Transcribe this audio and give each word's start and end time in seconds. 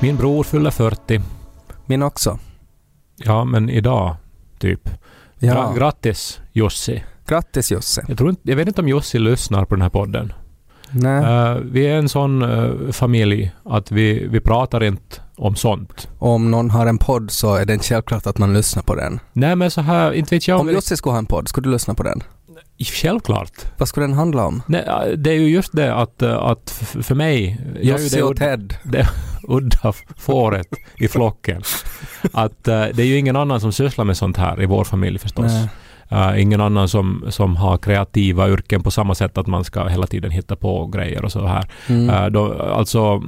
Min 0.00 0.16
bror 0.16 0.42
fyller 0.44 0.70
40. 0.70 1.20
Min 1.86 2.02
också. 2.02 2.38
Ja, 3.16 3.44
men 3.44 3.70
idag, 3.70 4.16
typ. 4.58 4.90
Ja. 5.38 5.54
Gra- 5.54 5.78
grattis, 5.78 6.40
Jussi. 6.52 7.04
Grattis 7.26 7.70
Josse. 7.72 8.04
Jag, 8.08 8.18
tror 8.18 8.30
inte, 8.30 8.42
jag 8.50 8.56
vet 8.56 8.68
inte 8.68 8.80
om 8.80 8.88
Jussi 8.88 9.18
lyssnar 9.18 9.64
på 9.64 9.74
den 9.74 9.82
här 9.82 9.88
podden. 9.88 10.32
Nej. 10.90 11.24
Eh, 11.24 11.54
vi 11.54 11.86
är 11.86 11.96
en 11.98 12.08
sån 12.08 12.42
eh, 12.42 12.92
familj 12.92 13.52
att 13.64 13.90
vi, 13.92 14.26
vi 14.28 14.40
pratar 14.40 14.82
inte 14.84 15.16
om 15.36 15.56
sånt. 15.56 16.08
Om 16.18 16.50
någon 16.50 16.70
har 16.70 16.86
en 16.86 16.98
podd 16.98 17.30
så 17.30 17.54
är 17.54 17.64
det 17.66 17.78
självklart 17.84 18.26
att 18.26 18.38
man 18.38 18.54
lyssnar 18.54 18.82
på 18.82 18.94
den. 18.94 19.20
Nej, 19.32 19.56
men 19.56 19.70
så 19.70 19.80
här, 19.80 20.12
inte 20.12 20.34
vet 20.34 20.48
jag 20.48 20.60
Om 20.60 20.66
vi- 20.66 20.72
Josse 20.74 20.96
skulle 20.96 21.12
ha 21.12 21.18
en 21.18 21.26
podd, 21.26 21.48
skulle 21.48 21.66
du 21.66 21.72
lyssna 21.72 21.94
på 21.94 22.02
den? 22.02 22.22
Självklart. 22.84 23.52
Vad 23.78 23.88
skulle 23.88 24.06
den 24.06 24.14
handla 24.16 24.46
om? 24.46 24.62
Nej, 24.66 24.84
eh, 24.86 25.12
det 25.18 25.30
är 25.30 25.34
ju 25.34 25.48
just 25.48 25.72
det 25.72 25.94
att, 25.94 26.22
att 26.22 26.70
för 27.02 27.14
mig... 27.14 27.60
jag 27.74 27.94
är 27.94 27.98
ju 27.98 28.04
Josse 28.04 28.16
det 28.16 28.22
och 28.22 28.36
Ted. 28.36 28.74
det 28.84 29.08
udda 29.48 29.92
fåret 30.16 30.68
i 30.98 31.08
flocken. 31.08 31.62
Att 32.32 32.68
eh, 32.68 32.84
det 32.94 33.02
är 33.02 33.06
ju 33.06 33.18
ingen 33.18 33.36
annan 33.36 33.60
som 33.60 33.72
sysslar 33.72 34.04
med 34.04 34.16
sånt 34.16 34.36
här 34.36 34.62
i 34.62 34.66
vår 34.66 34.84
familj 34.84 35.18
förstås. 35.18 35.52
Eh, 36.10 36.42
ingen 36.42 36.60
annan 36.60 36.88
som, 36.88 37.24
som 37.28 37.56
har 37.56 37.78
kreativa 37.78 38.48
yrken 38.48 38.82
på 38.82 38.90
samma 38.90 39.14
sätt 39.14 39.38
att 39.38 39.46
man 39.46 39.64
ska 39.64 39.86
hela 39.86 40.06
tiden 40.06 40.30
hitta 40.30 40.56
på 40.56 40.86
grejer 40.86 41.24
och 41.24 41.32
så 41.32 41.46
här. 41.46 41.64
Mm. 41.88 42.10
Eh, 42.10 42.26
då, 42.26 42.62
alltså 42.62 43.22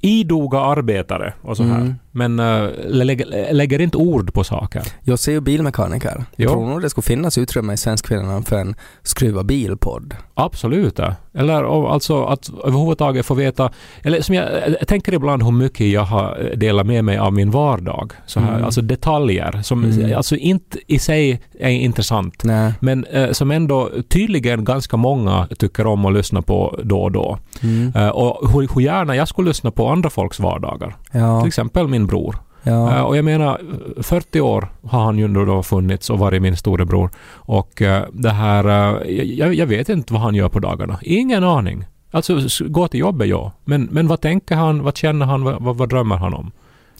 idoga 0.00 0.60
arbetare 0.60 1.34
och 1.42 1.56
så 1.56 1.62
här. 1.62 1.80
Mm. 1.80 1.94
Men 2.18 2.40
uh, 2.40 2.70
lägger, 2.86 3.52
lägger 3.52 3.80
inte 3.80 3.96
ord 3.98 4.32
på 4.34 4.44
saker. 4.44 4.82
Josse 5.02 5.30
är 5.30 5.32
ju 5.32 5.40
bilmekaniker. 5.40 6.24
Jag 6.36 6.50
tror 6.50 6.66
nog 6.66 6.82
det 6.82 6.90
skulle 6.90 7.02
finnas 7.02 7.38
utrymme 7.38 7.72
i 7.72 7.76
Svenskkvinnorna 7.76 8.42
för 8.42 8.56
en 8.58 8.74
skruva 9.02 9.42
bil-podd. 9.42 10.14
Absolut. 10.34 11.00
Eller 11.34 11.88
alltså 11.92 12.24
att 12.24 12.50
överhuvudtaget 12.64 13.26
få 13.26 13.34
veta, 13.34 13.70
eller 14.02 14.20
som 14.20 14.34
jag, 14.34 14.48
jag 14.80 14.88
tänker 14.88 15.14
ibland 15.14 15.42
hur 15.42 15.52
mycket 15.52 15.86
jag 15.86 16.02
har 16.02 16.52
delat 16.56 16.86
med 16.86 17.04
mig 17.04 17.18
av 17.18 17.32
min 17.32 17.50
vardag. 17.50 18.12
Så 18.26 18.40
här, 18.40 18.48
Mm. 18.48 18.64
Alltså 18.64 18.80
detaljer 18.82 19.60
som 19.62 19.84
Mm. 19.84 20.16
alltså 20.16 20.36
inte 20.36 20.78
i 20.86 20.98
sig 20.98 21.40
är 21.60 21.68
intressant. 21.70 22.44
Nej. 22.44 22.72
Men 22.80 23.04
eh, 23.04 23.30
som 23.30 23.50
ändå 23.50 23.90
tydligen 24.08 24.64
ganska 24.64 24.96
många 24.96 25.48
tycker 25.58 25.86
om 25.86 26.04
att 26.06 26.12
lyssna 26.12 26.42
på 26.42 26.78
då 26.84 27.00
och 27.02 27.12
då. 27.12 27.38
Mm. 27.62 27.92
Eh, 27.96 28.08
och 28.08 28.50
hur, 28.52 28.68
hur 28.74 28.80
gärna 28.80 29.16
jag 29.16 29.28
skulle 29.28 29.48
lyssna 29.48 29.70
på 29.70 29.88
andra 29.88 30.10
folks 30.10 30.40
vardagar. 30.40 30.96
Ja. 31.12 31.40
Till 31.40 31.48
exempel 31.48 31.88
min 31.88 32.06
bror. 32.08 32.36
Eh, 32.62 32.72
ja. 32.72 33.04
och 33.04 33.16
jag 33.16 33.24
menar, 33.24 33.60
40 34.02 34.40
år 34.40 34.68
har 34.82 35.04
han 35.04 35.18
ju 35.18 35.24
ändå 35.24 35.44
då 35.44 35.62
funnits 35.62 36.10
och 36.10 36.18
varit 36.18 36.42
min 36.42 36.56
storebror. 36.56 37.10
Och 37.30 37.82
eh, 37.82 38.04
det 38.12 38.30
här, 38.30 38.64
eh, 39.04 39.12
jag, 39.12 39.54
jag 39.54 39.66
vet 39.66 39.88
inte 39.88 40.12
vad 40.12 40.22
han 40.22 40.34
gör 40.34 40.48
på 40.48 40.58
dagarna. 40.58 40.98
Ingen 41.02 41.44
aning. 41.44 41.84
Alltså, 42.10 42.40
gå 42.60 42.88
till 42.88 43.00
jobbet, 43.00 43.28
ja. 43.28 43.52
Men, 43.64 43.88
men 43.90 44.08
vad 44.08 44.20
tänker 44.20 44.56
han, 44.56 44.82
vad 44.82 44.96
känner 44.96 45.26
han, 45.26 45.44
vad, 45.44 45.62
vad, 45.62 45.76
vad 45.76 45.88
drömmer 45.88 46.16
han 46.16 46.34
om? 46.34 46.50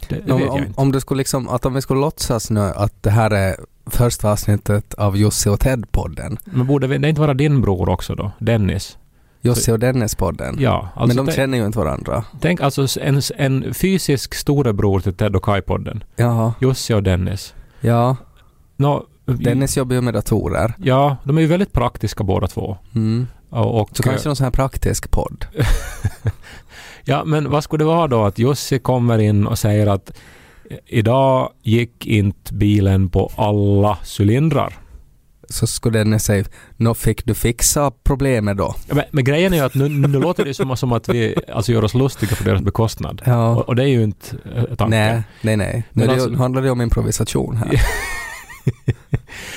Det, 0.09 0.27
det 0.27 0.33
om, 0.33 0.49
om, 0.49 0.65
om 0.77 0.93
du 0.93 1.01
skulle 1.01 1.19
liksom, 1.19 1.49
att 1.49 1.67
om 1.67 1.75
vi 1.75 1.83
skulle 1.83 2.01
låtsas 2.01 2.51
nu 2.51 2.61
att 2.61 3.03
det 3.03 3.11
här 3.11 3.31
är 3.31 3.57
första 3.87 4.33
avsnittet 4.33 4.95
av 4.95 5.17
Josse 5.17 5.51
och 5.51 5.61
Ted-podden. 5.61 6.39
Men 6.45 6.67
borde 6.67 6.99
det 6.99 7.09
inte 7.09 7.21
vara 7.21 7.35
din 7.35 7.61
bror 7.61 7.89
också 7.89 8.15
då? 8.15 8.31
Dennis? 8.39 8.99
Josse 9.41 9.73
och 9.73 9.79
Dennis-podden. 9.79 10.57
Ja. 10.59 10.89
Alltså, 10.95 11.17
Men 11.17 11.27
de 11.27 11.33
känner 11.33 11.59
ju 11.59 11.67
inte 11.67 11.79
varandra. 11.79 12.25
Tänk 12.41 12.61
alltså 12.61 12.87
en, 13.01 13.23
en 13.37 13.75
fysisk 13.75 14.35
storebror 14.35 15.01
till 15.01 15.15
Ted 15.15 15.37
och 15.37 15.45
Kai-podden. 15.45 16.01
Jaha. 16.17 16.53
Jussi 16.61 16.95
och 16.95 17.03
Dennis. 17.03 17.55
Ja. 17.81 18.17
Nå, 18.77 19.07
Dennis 19.25 19.77
jobbar 19.77 19.95
ju 19.95 20.01
med 20.01 20.15
datorer. 20.15 20.75
Ja, 20.79 21.17
de 21.25 21.37
är 21.37 21.41
ju 21.41 21.47
väldigt 21.47 21.73
praktiska 21.73 22.25
båda 22.25 22.47
två. 22.47 22.77
Mm. 22.95 23.27
Och, 23.51 23.81
och, 23.81 23.91
Så 23.93 24.03
kanske 24.03 24.29
någon 24.29 24.37
sån 24.37 24.45
här 24.45 24.51
praktisk 24.51 25.11
podd. 25.11 25.47
ja, 27.05 27.25
men 27.25 27.51
vad 27.51 27.65
skulle 27.65 27.85
det 27.85 27.89
vara 27.89 28.09
då 28.09 28.25
att 28.25 28.39
Jussi 28.39 28.79
kommer 28.79 29.19
in 29.19 29.47
och 29.47 29.59
säger 29.59 29.87
att 29.87 30.13
idag 30.87 31.53
gick 31.63 32.07
inte 32.07 32.55
bilen 32.55 33.09
på 33.09 33.33
alla 33.37 33.99
cylindrar. 34.19 34.79
Så 35.51 35.67
skulle 35.67 35.99
Dennis 35.99 36.25
säga, 36.25 36.45
nå 36.77 36.95
fick 36.95 37.25
du 37.25 37.35
fixa 37.35 37.91
problemet 38.05 38.57
då? 38.57 38.75
Men, 38.89 39.05
men 39.11 39.25
grejen 39.25 39.53
är 39.53 39.57
ju 39.57 39.65
att 39.65 39.75
nu, 39.75 39.89
nu 39.89 40.09
låter 40.21 40.45
det 40.45 40.55
som, 40.55 40.77
som 40.77 40.93
att 40.93 41.09
vi 41.09 41.35
alltså 41.53 41.73
gör 41.73 41.85
oss 41.85 41.95
lustiga 41.95 42.37
på 42.37 42.45
deras 42.45 42.63
bekostnad. 42.63 43.23
Ja. 43.27 43.49
Och, 43.49 43.69
och 43.69 43.77
det 43.77 43.83
är 43.83 43.89
ju 43.89 44.03
inte 44.03 44.37
eh, 44.55 44.63
tanken. 44.65 44.91
Nej, 44.91 45.23
nej, 45.43 45.57
nej. 45.57 45.85
Nu 45.93 46.07
det, 46.07 46.13
alltså- 46.13 46.35
handlar 46.35 46.63
det 46.63 46.71
om 46.71 46.81
improvisation 46.81 47.57
här. 47.57 47.83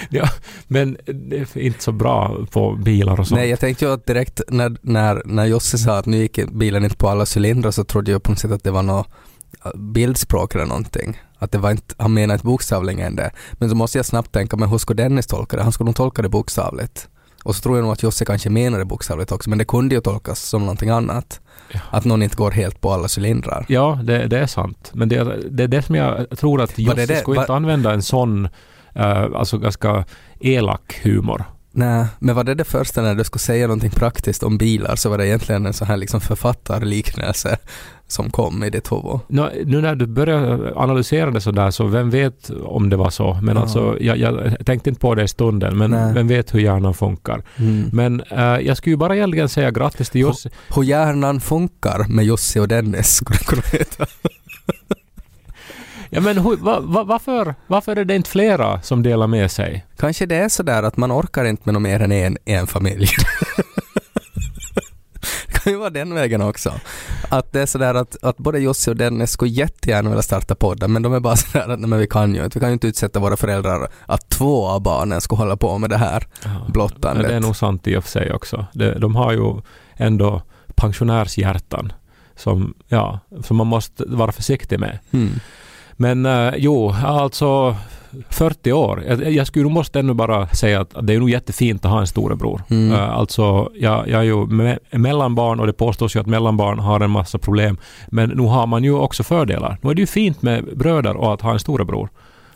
Ja, 0.09 0.29
men 0.67 0.97
det 1.05 1.37
är 1.37 1.57
inte 1.57 1.83
så 1.83 1.91
bra 1.91 2.37
på 2.51 2.75
bilar 2.75 3.19
och 3.19 3.27
sånt. 3.27 3.39
Nej, 3.39 3.49
jag 3.49 3.59
tänkte 3.59 3.85
ju 3.85 3.91
att 3.91 4.05
direkt 4.05 4.41
när, 4.47 4.77
när, 4.81 5.21
när 5.25 5.45
Josse 5.45 5.77
sa 5.77 5.97
att 5.97 6.05
nu 6.05 6.17
gick 6.17 6.51
bilen 6.51 6.83
inte 6.83 6.95
på 6.95 7.09
alla 7.09 7.25
cylindrar 7.35 7.71
så 7.71 7.83
trodde 7.83 8.11
jag 8.11 8.23
på 8.23 8.31
något 8.31 8.39
sätt 8.39 8.51
att 8.51 8.63
det 8.63 8.71
var 8.71 8.83
något 8.83 9.07
bildspråk 9.75 10.55
eller 10.55 10.65
någonting. 10.65 11.21
Att 11.37 11.51
det 11.51 11.57
var 11.57 11.71
inte, 11.71 11.95
han 11.97 12.13
menade 12.13 12.33
inte 12.33 12.45
bokstavligen 12.45 13.15
det. 13.15 13.31
Men 13.53 13.69
så 13.69 13.75
måste 13.75 13.97
jag 13.97 14.05
snabbt 14.05 14.31
tänka, 14.31 14.57
men 14.57 14.69
hur 14.69 14.77
skulle 14.77 15.03
Dennis 15.03 15.27
tolka 15.27 15.57
det? 15.57 15.63
Han 15.63 15.71
skulle 15.71 15.85
nog 15.85 15.95
tolka 15.95 16.21
det 16.21 16.29
bokstavligt. 16.29 17.07
Och 17.43 17.55
så 17.55 17.61
tror 17.61 17.77
jag 17.77 17.83
nog 17.83 17.91
att 17.91 18.03
Josse 18.03 18.25
kanske 18.25 18.49
menar 18.49 18.79
det 18.79 18.85
bokstavligt 18.85 19.31
också, 19.31 19.49
men 19.49 19.59
det 19.59 19.65
kunde 19.65 19.95
ju 19.95 20.01
tolkas 20.01 20.39
som 20.41 20.61
någonting 20.61 20.89
annat. 20.89 21.39
Ja. 21.73 21.79
Att 21.89 22.05
någon 22.05 22.23
inte 22.23 22.35
går 22.35 22.51
helt 22.51 22.81
på 22.81 22.91
alla 22.91 23.07
cylindrar. 23.17 23.65
Ja, 23.69 23.99
det, 24.03 24.27
det 24.27 24.39
är 24.39 24.47
sant. 24.47 24.91
Men 24.93 25.09
det, 25.09 25.37
det 25.49 25.63
är 25.63 25.67
det 25.67 25.81
som 25.81 25.95
jag 25.95 26.37
tror 26.37 26.61
att 26.61 26.79
Var 26.79 26.95
det 26.95 27.15
skulle 27.17 27.35
var- 27.35 27.43
inte 27.43 27.53
använda 27.53 27.93
en 27.93 28.01
sån, 28.01 28.45
eh, 28.95 29.21
alltså 29.35 29.57
ganska 29.57 30.05
elak 30.39 30.99
humor. 31.03 31.43
Nej, 31.73 32.05
men 32.19 32.35
var 32.35 32.43
det 32.43 32.55
det 32.55 32.63
första 32.63 33.01
när 33.01 33.15
du 33.15 33.23
skulle 33.23 33.39
säga 33.39 33.67
någonting 33.67 33.91
praktiskt 33.91 34.43
om 34.43 34.57
bilar 34.57 34.95
så 34.95 35.09
var 35.09 35.17
det 35.17 35.27
egentligen 35.27 35.65
en 35.65 35.73
sån 35.73 35.87
här 35.87 35.97
liksom 35.97 36.21
författarliknelse 36.21 37.57
som 38.11 38.29
kom 38.29 38.63
i 38.63 38.69
ditt 38.69 38.91
huvud. 38.91 39.19
Nå, 39.27 39.49
nu 39.65 39.81
när 39.81 39.95
du 39.95 40.05
börjar 40.07 40.73
analysera 40.75 41.31
det 41.31 41.41
sådär 41.41 41.71
så 41.71 41.85
vem 41.85 42.09
vet 42.09 42.49
om 42.63 42.89
det 42.89 42.95
var 42.95 43.09
så. 43.09 43.39
Men 43.41 43.55
Ja. 43.55 43.61
alltså, 43.61 43.97
jag, 44.01 44.17
jag 44.17 44.57
tänkte 44.65 44.89
inte 44.89 45.01
på 45.01 45.15
det 45.15 45.23
i 45.23 45.27
stunden, 45.27 45.77
men 45.77 45.91
Nej. 45.91 46.13
vem 46.13 46.27
vet 46.27 46.53
hur 46.53 46.59
hjärnan 46.59 46.93
funkar. 46.93 47.43
Mm. 47.57 47.89
Men 47.93 48.21
eh, 48.21 48.39
jag 48.67 48.77
skulle 48.77 48.93
ju 48.93 48.97
bara 48.97 49.15
egentligen 49.15 49.49
säga 49.49 49.71
grattis 49.71 50.09
till 50.09 50.21
Jussi. 50.21 50.49
Hur 50.75 50.83
hjärnan 50.83 51.39
funkar 51.41 52.05
med 52.09 52.25
Jussi 52.25 52.59
och 52.59 52.67
Dennis 52.67 53.07
skulle 53.15 53.37
det 53.39 53.45
kunna 53.45 53.61
heta. 53.71 54.05
Ja 56.13 56.21
men 56.21 56.37
hur, 56.37 56.55
va, 56.57 56.79
va, 56.79 57.03
varför, 57.03 57.55
varför 57.67 57.95
är 57.95 58.05
det 58.05 58.15
inte 58.15 58.29
flera 58.29 58.81
som 58.81 59.03
delar 59.03 59.27
med 59.27 59.51
sig? 59.51 59.85
Kanske 59.97 60.25
det 60.25 60.35
är 60.35 60.49
sådär 60.49 60.83
att 60.83 60.97
man 60.97 61.11
orkar 61.11 61.45
inte 61.45 61.61
med 61.65 61.73
något 61.73 61.81
mer 61.83 61.99
än 61.99 62.11
en, 62.11 62.37
en 62.45 62.67
familj. 62.67 63.07
kan 65.63 65.73
ju 65.73 65.79
vara 65.79 65.89
den 65.89 66.13
vägen 66.15 66.41
också. 66.41 66.73
Att 67.29 67.51
det 67.51 67.61
är 67.61 67.65
sådär 67.65 67.93
att, 67.95 68.23
att 68.23 68.37
både 68.37 68.59
Jussi 68.59 68.91
och 68.91 68.95
Dennis 68.95 69.31
skulle 69.31 69.51
jättegärna 69.51 70.09
vilja 70.09 70.21
starta 70.21 70.55
podden 70.55 70.93
men 70.93 71.01
de 71.01 71.13
är 71.13 71.19
bara 71.19 71.35
sådär 71.37 71.69
att 71.69 71.79
nej, 71.79 71.89
men 71.89 71.99
vi 71.99 72.07
kan 72.07 72.35
ju 72.35 72.43
inte. 72.43 72.59
Vi 72.59 72.61
kan 72.61 72.69
ju 72.69 72.73
inte 72.73 72.87
utsätta 72.87 73.19
våra 73.19 73.37
föräldrar 73.37 73.89
att 74.05 74.29
två 74.29 74.67
av 74.67 74.81
barnen 74.81 75.21
ska 75.21 75.35
hålla 75.35 75.57
på 75.57 75.77
med 75.77 75.89
det 75.89 75.97
här 75.97 76.27
Ja, 76.43 76.49
blottandet. 76.67 77.27
det 77.27 77.33
är 77.35 77.39
nog 77.39 77.55
sant 77.55 77.87
i 77.87 77.97
och 77.97 78.03
för 78.03 78.11
sig 78.11 78.33
också. 78.33 78.65
Det, 78.73 78.99
de 78.99 79.15
har 79.15 79.31
ju 79.31 79.61
ändå 79.95 80.41
pensionärshjärtan 80.75 81.93
som, 82.35 82.73
ja, 82.87 83.19
som 83.43 83.57
man 83.57 83.67
måste 83.67 84.03
vara 84.07 84.31
försiktig 84.31 84.79
med. 84.79 84.99
Mm. 85.11 85.39
Men 86.01 86.25
eh, 86.25 86.53
jo, 86.57 86.95
alltså 87.05 87.75
40 88.29 88.71
år. 88.71 89.03
Jag, 89.07 89.31
jag 89.31 89.47
skulle 89.47 89.69
måste 89.69 89.99
ännu 89.99 90.13
bara 90.13 90.47
säga 90.47 90.81
att 90.81 90.95
det 91.07 91.13
är 91.13 91.19
nog 91.19 91.29
jättefint 91.29 91.85
att 91.85 91.91
ha 91.91 91.99
en 91.99 92.07
storebror. 92.07 92.61
Mm. 92.69 92.91
Eh, 92.93 93.09
alltså, 93.17 93.69
jag, 93.75 94.07
jag 94.07 94.19
är 94.19 94.23
ju 94.23 94.35
me- 94.35 94.97
mellanbarn 94.97 95.59
och 95.59 95.67
det 95.67 95.73
påstås 95.73 96.15
ju 96.15 96.19
att 96.19 96.27
mellanbarn 96.27 96.79
har 96.79 96.99
en 96.99 97.11
massa 97.11 97.37
problem. 97.37 97.77
Men 98.07 98.29
nu 98.29 98.43
har 98.43 98.67
man 98.67 98.83
ju 98.83 98.93
också 98.93 99.23
fördelar. 99.23 99.77
Nu 99.81 99.89
är 99.89 99.93
det 99.93 100.01
ju 100.01 100.07
fint 100.07 100.41
med 100.41 100.77
bröder 100.77 101.15
och 101.17 101.33
att 101.33 101.41
ha 101.41 101.51
en 101.53 101.59
storebror. 101.59 102.09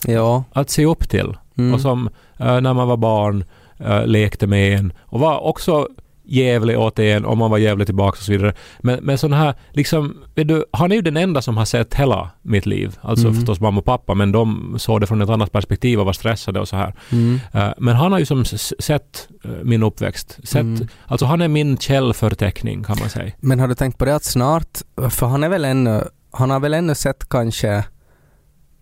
Ja. 0.07 0.43
Att 0.53 0.69
se 0.69 0.85
upp 0.85 1.09
till. 1.09 1.33
Mm. 1.57 1.73
Och 1.73 1.81
som 1.81 2.09
eh, 2.39 2.61
när 2.61 2.73
man 2.73 2.87
var 2.87 2.97
barn 2.97 3.43
eh, 3.77 4.05
lekte 4.07 4.47
med 4.47 4.79
en 4.79 4.93
och 4.99 5.19
var 5.19 5.43
också 5.43 5.87
jävlig 6.27 6.79
åt 6.79 6.99
en 6.99 7.25
och 7.25 7.37
man 7.37 7.51
var 7.51 7.57
jävlig 7.57 7.87
tillbaka 7.87 8.15
och 8.17 8.23
så 8.23 8.31
vidare. 8.31 8.53
Men, 8.79 8.99
men 9.03 9.17
sån 9.17 9.33
här, 9.33 9.53
liksom, 9.71 10.23
du, 10.35 10.65
han 10.71 10.91
är 10.91 10.95
ju 10.95 11.01
den 11.01 11.17
enda 11.17 11.41
som 11.41 11.57
har 11.57 11.65
sett 11.65 11.93
hela 11.95 12.29
mitt 12.41 12.65
liv. 12.65 12.97
Alltså 13.01 13.25
Mm. 13.27 13.35
förstås 13.35 13.59
mamma 13.59 13.79
och 13.79 13.85
pappa, 13.85 14.13
men 14.13 14.31
de 14.31 14.75
såg 14.79 15.01
det 15.01 15.07
från 15.07 15.21
ett 15.21 15.29
annat 15.29 15.51
perspektiv 15.51 15.99
och 15.99 16.05
var 16.05 16.13
stressade 16.13 16.59
och 16.59 16.67
så 16.67 16.75
här. 16.75 16.93
Mm. 17.11 17.39
Eh, 17.53 17.69
Men 17.77 17.95
han 17.95 18.11
har 18.11 18.19
ju 18.19 18.25
som 18.25 18.45
sett 18.45 19.27
eh, 19.43 19.51
min 19.63 19.83
uppväxt. 19.83 20.39
Sett, 20.43 20.61
Mm. 20.61 20.87
Alltså 21.07 21.25
han 21.25 21.41
är 21.41 21.47
min 21.47 21.77
källförteckning 21.77 22.83
kan 22.83 22.97
man 22.99 23.09
säga. 23.09 23.31
Men 23.39 23.59
har 23.59 23.67
du 23.67 23.75
tänkt 23.75 23.97
på 23.97 24.05
det 24.05 24.15
att 24.15 24.23
snart, 24.23 24.77
för 25.09 25.27
han 25.27 25.43
är 25.43 25.49
väl 25.49 25.65
ännu, 25.65 26.03
han 26.31 26.49
har 26.49 26.59
väl 26.59 26.73
ännu 26.73 26.95
sett 26.95 27.29
kanske, 27.29 27.83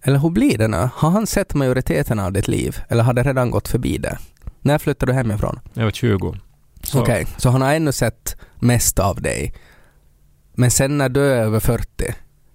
eller 0.03 0.19
hur 0.19 0.29
blir 0.29 0.57
det 0.57 0.67
nu? 0.67 0.89
Har 0.95 1.09
han 1.09 1.27
sett 1.27 1.53
majoriteten 1.53 2.19
av 2.19 2.31
ditt 2.33 2.47
liv? 2.47 2.77
Eller 2.89 3.03
har 3.03 3.13
det 3.13 3.23
redan 3.23 3.51
gått 3.51 3.67
förbi 3.67 3.97
det? 3.97 4.17
När 4.61 4.77
flyttade 4.77 5.11
du 5.11 5.15
hemifrån? 5.15 5.59
Jag 5.73 5.83
var 5.83 5.91
20. 5.91 6.35
Okej, 7.01 7.27
så 7.37 7.49
han 7.49 7.61
har 7.61 7.73
ännu 7.73 7.91
sett 7.91 8.35
mest 8.59 8.99
av 8.99 9.21
dig. 9.21 9.53
Men 10.55 10.71
sen 10.71 10.97
när 10.97 11.09
du 11.09 11.21
är 11.21 11.35
över 11.35 11.59
40, 11.59 11.85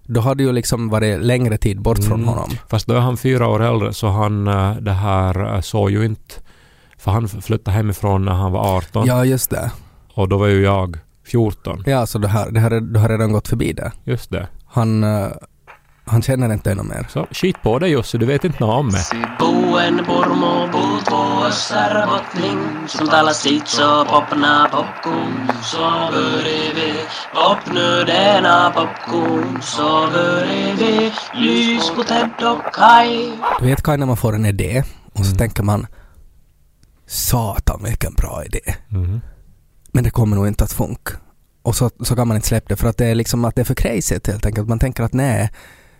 då 0.03 0.21
har 0.21 0.35
du 0.35 0.43
ju 0.43 0.51
liksom 0.51 0.89
varit 0.89 1.21
längre 1.21 1.57
tid 1.57 1.81
bort 1.81 2.03
från 2.03 2.13
Mm. 2.23 2.27
honom. 2.27 2.49
Fast 2.69 2.87
då 2.87 2.93
är 2.93 2.99
han 2.99 3.17
fyra 3.17 3.47
år 3.47 3.63
äldre 3.63 3.93
så 3.93 4.07
han 4.07 4.47
eh, 4.47 4.75
det 4.75 4.91
här 4.93 5.55
eh, 5.55 5.61
såg 5.61 5.91
ju 5.91 6.05
inte... 6.05 6.35
För 6.97 7.11
han 7.11 7.27
flyttade 7.27 7.77
hemifrån 7.77 8.25
när 8.25 8.31
han 8.31 8.51
var 8.51 8.77
18 8.77 9.05
Ja, 9.07 9.25
just 9.25 9.49
det. 9.49 9.71
och 10.13 10.29
då 10.29 10.37
var 10.37 10.47
ju 10.47 10.61
jag 10.63 10.97
14. 11.25 11.83
Ja, 11.85 12.05
så 12.05 12.17
det 12.17 12.27
här, 12.27 12.51
det 12.51 12.59
här, 12.59 12.69
du 12.79 12.99
har 12.99 13.09
redan 13.09 13.31
gått 13.31 13.47
förbi 13.47 13.73
det. 13.73 13.91
Just 14.03 14.29
det. 14.31 14.47
Han, 14.65 15.03
eh, 15.03 15.27
han 16.09 16.21
känner 16.21 16.53
inte 16.53 16.71
ännu 16.71 16.83
mer. 16.83 17.05
Så 17.09 17.27
skit 17.31 17.61
på 17.63 17.79
dig 17.79 17.89
Jussi, 17.91 18.17
du 18.17 18.25
vet 18.25 18.43
inte 18.43 18.59
något 18.63 18.79
om 18.79 18.87
mig. 18.87 19.03
Purmo 19.39 20.67
popna 24.05 24.69
Popnödena 27.33 28.73
Lys 31.35 31.89
på 31.95 32.03
Ted 32.03 32.29
och 32.43 32.73
Kai 32.73 33.31
Du 33.59 33.65
vet 33.65 33.83
Kaj 33.83 33.97
när 33.97 34.05
man 34.05 34.17
får 34.17 34.35
en 34.35 34.45
idé 34.45 34.83
och 35.13 35.25
så 35.25 35.31
Mm. 35.31 35.37
tänker 35.37 35.63
man 35.63 35.87
Satan 37.07 37.81
vilken 37.83 38.13
bra 38.13 38.43
idé. 38.45 38.75
Mhm. 38.89 39.21
Men 39.91 40.03
det 40.03 40.09
kommer 40.09 40.35
nog 40.35 40.47
inte 40.47 40.63
att 40.63 40.71
funka. 40.73 41.13
Och 41.61 41.75
så, 41.75 41.89
så 42.03 42.15
kan 42.15 42.27
man 42.27 42.37
inte 42.37 42.47
släppa 42.47 42.65
det 42.69 42.75
för 42.75 42.87
att 42.87 42.97
det 42.97 43.05
är 43.05 43.15
liksom 43.15 43.45
att 43.45 43.55
det 43.55 43.61
är 43.61 43.65
för 43.65 43.75
crazy 43.75 44.19
helt 44.27 44.45
enkelt. 44.45 44.67
Man 44.69 44.79
tänker 44.79 45.03
att 45.03 45.13
nej, 45.13 45.49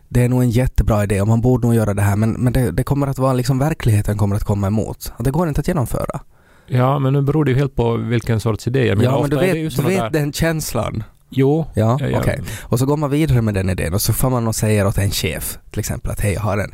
det 0.09 0.23
är 0.23 0.29
nog 0.29 0.43
en 0.43 0.49
jättebra 0.49 1.03
idé 1.03 1.21
och 1.21 1.27
man 1.27 1.41
borde 1.41 1.67
nog 1.67 1.75
göra 1.75 1.93
det 1.93 2.01
här 2.01 2.15
men, 2.15 2.31
men 2.31 2.53
det, 2.53 2.71
det 2.71 2.83
kommer 2.83 3.07
att 3.07 3.17
vara 3.19 3.33
liksom 3.33 3.59
verkligheten 3.59 4.17
kommer 4.17 4.35
att 4.35 4.43
komma 4.43 4.67
emot. 4.67 5.11
Och 5.17 5.23
det 5.23 5.31
går 5.31 5.47
inte 5.47 5.61
att 5.61 5.67
genomföra. 5.67 6.19
Ja, 6.67 6.99
men 6.99 7.13
nu 7.13 7.21
beror 7.21 7.45
det 7.45 7.51
ju 7.51 7.57
helt 7.57 7.75
på 7.75 7.93
vilken 7.97 8.39
sorts 8.39 8.67
idé. 8.67 8.85
Jag 8.87 8.97
menar, 8.97 9.11
ja 9.11 9.21
men 9.21 9.29
du 9.29 9.37
vet, 9.37 9.75
du 9.75 9.83
vet 9.83 9.99
där... 9.99 10.09
den 10.09 10.33
känslan. 10.33 11.03
Jo. 11.29 11.65
Ja, 11.73 11.97
Ja, 12.01 12.07
ja. 12.07 12.19
okej. 12.19 12.41
Och 12.61 12.79
så 12.79 12.85
går 12.85 12.97
man 12.97 13.09
vidare 13.09 13.41
med 13.41 13.53
den 13.53 13.69
idén 13.69 13.93
och 13.93 14.01
så 14.01 14.13
får 14.13 14.29
man 14.29 14.47
och 14.47 14.55
säger 14.55 14.87
åt 14.87 14.97
en 14.97 15.11
chef 15.11 15.57
till 15.71 15.79
exempel 15.79 16.11
att 16.11 16.19
hej 16.19 16.33
jag 16.33 16.41
har 16.41 16.57
en, 16.57 16.71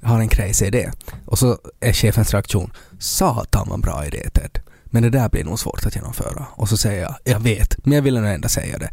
jag 0.00 0.08
har 0.08 0.20
en 0.20 0.28
crazy 0.28 0.66
idé. 0.66 0.90
Och 1.24 1.38
så 1.38 1.58
är 1.80 1.92
chefens 1.92 2.32
reaktion 2.32 2.72
Satan 2.98 3.66
vad 3.70 3.80
bra 3.80 4.06
idé 4.06 4.30
Ted. 4.32 4.58
Men 4.84 5.02
det 5.02 5.10
där 5.10 5.28
blir 5.28 5.44
nog 5.44 5.58
svårt 5.58 5.86
att 5.86 5.96
genomföra. 5.96 6.46
Och 6.50 6.68
så 6.68 6.76
säger 6.76 7.02
jag, 7.02 7.14
jag 7.24 7.40
vet, 7.40 7.86
men 7.86 7.92
jag 7.92 8.02
vill 8.02 8.14
nog 8.14 8.30
ändå 8.30 8.48
säga 8.48 8.78
det. 8.78 8.90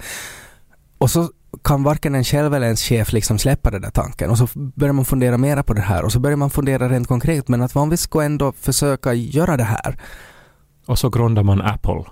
Och 0.97 1.11
så 1.11 1.29
kan 1.61 1.83
varken 1.83 2.15
en 2.15 2.23
själv 2.23 2.53
eller 2.53 2.65
ens 2.65 2.83
chef 2.83 3.13
liksom 3.13 3.39
släppa 3.39 3.71
den 3.71 3.81
där 3.81 3.89
tanken 3.89 4.29
och 4.29 4.37
så 4.37 4.47
börjar 4.53 4.93
man 4.93 5.05
fundera 5.05 5.37
mera 5.37 5.63
på 5.63 5.73
det 5.73 5.81
här 5.81 6.03
och 6.03 6.11
så 6.11 6.19
börjar 6.19 6.37
man 6.37 6.49
fundera 6.49 6.89
rent 6.89 7.07
konkret 7.07 7.47
men 7.47 7.61
att 7.61 7.75
vad 7.75 7.81
om 7.81 7.89
vi 7.89 7.97
ska 7.97 8.21
ändå 8.21 8.51
försöka 8.51 9.13
göra 9.13 9.57
det 9.57 9.63
här? 9.63 9.97
Och 10.85 10.99
så 10.99 11.09
grundar 11.09 11.43
man 11.43 11.61
Apple. 11.61 12.03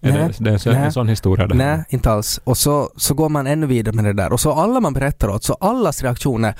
Är 0.00 0.12
Nej, 0.12 0.30
det, 0.38 0.44
det 0.44 0.50
är 0.50 0.68
en, 0.68 0.74
nej. 0.74 0.84
en 0.84 0.92
sån 0.92 1.08
historia 1.08 1.46
det 1.46 1.54
här. 1.54 1.76
Nej, 1.76 1.84
inte 1.88 2.10
alls. 2.10 2.40
Och 2.44 2.58
så, 2.58 2.90
så 2.96 3.14
går 3.14 3.28
man 3.28 3.46
ännu 3.46 3.66
vidare 3.66 3.94
med 3.94 4.04
det 4.04 4.12
där. 4.12 4.32
Och 4.32 4.40
så 4.40 4.52
alla 4.52 4.80
man 4.80 4.92
berättar 4.92 5.28
åt, 5.28 5.44
så 5.44 5.54
allas 5.54 6.02
reaktioner 6.02 6.54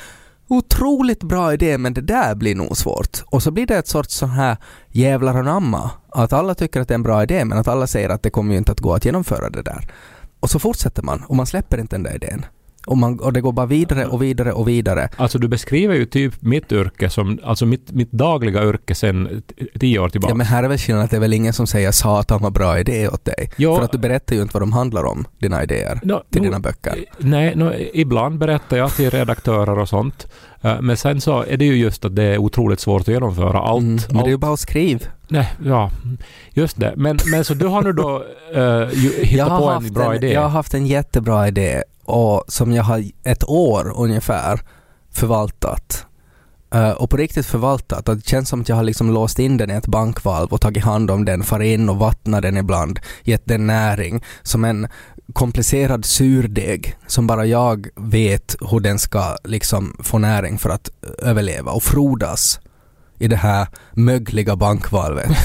Otroligt 0.53 1.23
bra 1.23 1.53
idé 1.53 1.79
men 1.79 1.95
det 1.95 2.01
där 2.01 2.35
blir 2.35 2.55
nog 2.55 2.77
svårt. 2.77 3.23
Och 3.27 3.43
så 3.43 3.51
blir 3.51 3.67
det 3.67 3.77
ett 3.77 3.89
sorts 3.89 4.15
sån 4.15 4.31
här 4.31 4.57
jävlar 4.89 5.35
anamma. 5.35 5.91
Att 6.09 6.33
alla 6.33 6.55
tycker 6.55 6.81
att 6.81 6.89
det 6.89 6.95
är 6.95 6.97
en 6.97 7.03
bra 7.03 7.23
idé 7.23 7.45
men 7.45 7.59
att 7.59 7.69
alla 7.69 7.87
säger 7.87 8.09
att 8.09 8.23
det 8.23 8.31
kommer 8.31 8.53
ju 8.53 8.59
inte 8.59 8.73
att 8.73 8.81
gå 8.81 8.95
att 8.95 9.05
genomföra 9.05 9.51
det 9.51 9.63
där. 9.63 9.89
Och 10.43 10.51
så 10.51 10.59
fortsätter 10.59 11.03
man 11.03 11.23
och 11.29 11.37
man 11.37 11.47
släpper 11.47 11.79
inte 11.81 11.97
den 11.97 12.03
där 12.03 12.15
idén. 12.15 12.45
Och, 12.87 12.99
man, 12.99 13.21
och 13.21 13.33
det 13.33 13.41
går 13.41 13.53
bara 13.53 13.67
vidare 13.67 14.07
och 14.07 14.23
vidare 14.23 14.53
och 14.53 14.69
vidare. 14.69 15.09
Alltså 15.17 15.39
du 15.39 15.49
beskriver 15.49 15.95
ju 15.95 16.07
typ 16.07 16.43
mitt 16.43 16.73
yrke 16.73 17.11
som, 17.11 17.39
alltså 17.45 17.67
mitt, 17.67 17.93
mitt 17.93 18.13
dagliga 18.13 18.65
yrke 18.65 18.95
t- 19.49 19.65
tio 19.81 19.99
år 19.99 20.09
tillbaka. 20.09 20.31
Ja 20.31 20.35
men 20.35 20.47
här 20.47 20.63
är 20.65 20.69
väl 20.69 20.79
skillnaden 20.79 21.05
att 21.05 21.11
det 21.11 21.17
är 21.17 21.21
väl 21.21 21.33
ingen 21.33 21.53
som 21.53 21.67
säger 21.67 21.91
satan 21.91 22.43
vad 22.43 22.53
bra 22.53 22.79
idé 22.79 23.09
åt 23.09 23.25
dig. 23.25 23.51
Jo. 23.57 23.77
För 23.77 23.83
att 23.85 23.93
du 23.93 23.99
berättar 23.99 24.37
ju 24.37 24.43
inte 24.43 24.55
vad 24.55 24.63
de 24.63 24.73
handlar 24.73 25.05
om, 25.05 25.25
dina 25.39 25.63
idéer, 25.63 26.01
Nå, 26.03 26.23
till 26.31 26.41
nå- 26.43 26.49
dina 26.49 26.61
böcker. 26.61 27.05
Nej, 27.19 27.53
nå, 27.57 27.73
ibland 27.95 28.39
berättar 28.39 28.77
jag 28.77 28.93
till 28.97 29.11
redaktörer 29.11 29.79
och 29.79 29.89
sånt. 29.89 30.27
Eh, 30.63 30.81
Men 30.81 30.97
sen 30.97 31.21
så 31.21 31.43
är 31.43 31.57
det 31.57 31.65
ju 31.65 31.75
just 31.77 32.05
att 32.05 32.17
det 32.17 32.23
är 32.25 32.39
otroligt 32.39 32.81
svårt 32.81 33.01
att 33.01 33.09
genomföra 33.09 33.59
allt. 33.61 33.83
Mm, 33.83 33.99
men 34.11 34.17
det 34.17 34.23
är 34.23 34.27
ju 34.29 34.33
allt 34.35 34.41
bara 34.41 34.53
att 34.53 34.61
skriva. 34.61 35.01
Nej, 35.29 35.53
ja, 35.65 35.91
just 36.51 36.81
det. 36.81 36.95
Men, 36.97 37.19
men 37.27 37.45
så 37.45 37.55
du 37.55 37.67
har 37.67 37.83
nu 37.83 37.93
då 37.93 38.25
uh, 38.57 38.87
hittat 39.23 39.49
på 39.49 39.71
en 39.71 39.93
bra 39.93 40.11
en, 40.11 40.17
idé? 40.17 40.33
Jag 40.33 40.43
har 40.43 40.49
haft 40.49 40.75
en 40.75 40.87
jättebra 40.87 41.49
idé 41.49 41.83
och 42.05 42.45
som 42.49 42.73
jag 42.73 42.83
har 42.83 43.05
ett 43.25 43.49
år 43.49 43.93
ungefär 43.97 44.61
förvaltat. 45.11 46.07
Eh, 46.75 46.91
och 46.91 47.11
på 47.11 47.17
riktigt 47.17 47.47
förvaltat. 47.47 48.09
Och 48.09 48.17
det 48.17 48.27
känns 48.27 48.49
som 48.49 48.61
att 48.61 48.69
jag 48.69 48.77
har 48.77 48.83
liksom 48.83 49.11
låst 49.11 49.39
in 49.39 49.57
den 49.57 49.71
i 49.71 49.75
ett 49.75 49.87
bankvalv 49.87 50.49
och 50.49 50.61
tagit 50.61 50.85
hand 50.85 51.11
om 51.11 51.25
den, 51.25 51.43
farit 51.43 51.75
in 51.75 51.89
och 51.89 51.97
vattnat 51.97 52.43
den 52.43 52.57
ibland, 52.57 53.01
gett 53.23 53.47
den 53.47 53.67
näring 53.67 54.25
som 54.43 54.65
en 54.65 54.89
komplicerad 55.33 56.05
surdeg 56.05 56.97
som 57.07 57.27
bara 57.27 57.47
jag 57.47 57.89
vet 57.97 58.57
hur 58.71 58.81
den 58.81 58.99
ska 58.99 59.37
liksom 59.45 59.97
få 60.03 60.19
näring 60.19 60.59
för 60.59 60.71
att 60.71 60.91
överleva 61.19 61.73
och 61.73 61.83
frodas 61.83 62.61
i 63.23 63.29
det 63.29 63.37
här 63.37 63.67
mögliga 63.93 64.57
bankvalvet. 64.57 65.31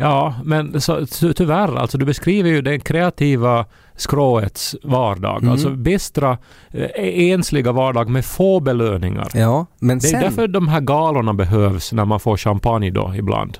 Ja, 0.00 0.34
men 0.44 0.80
så, 0.80 1.06
ty- 1.06 1.32
tyvärr, 1.32 1.76
alltså 1.76 1.98
du 1.98 2.04
beskriver 2.06 2.50
ju 2.50 2.62
den 2.62 2.80
kreativa 2.80 3.64
skråets 3.96 4.76
vardag. 4.82 5.38
Mm. 5.42 5.52
Alltså 5.52 5.70
bistra, 5.70 6.38
eh, 6.70 6.88
ensliga 7.30 7.72
vardag 7.72 8.08
med 8.08 8.24
få 8.24 8.60
belöningar. 8.60 9.28
Ja, 9.34 9.66
men 9.78 9.98
Det 9.98 10.06
är 10.06 10.10
sen... 10.10 10.20
därför 10.20 10.48
de 10.48 10.68
här 10.68 10.80
galorna 10.80 11.34
behövs 11.34 11.92
när 11.92 12.04
man 12.04 12.20
får 12.20 12.36
champagne 12.36 12.90
då 12.90 13.12
ibland. 13.16 13.58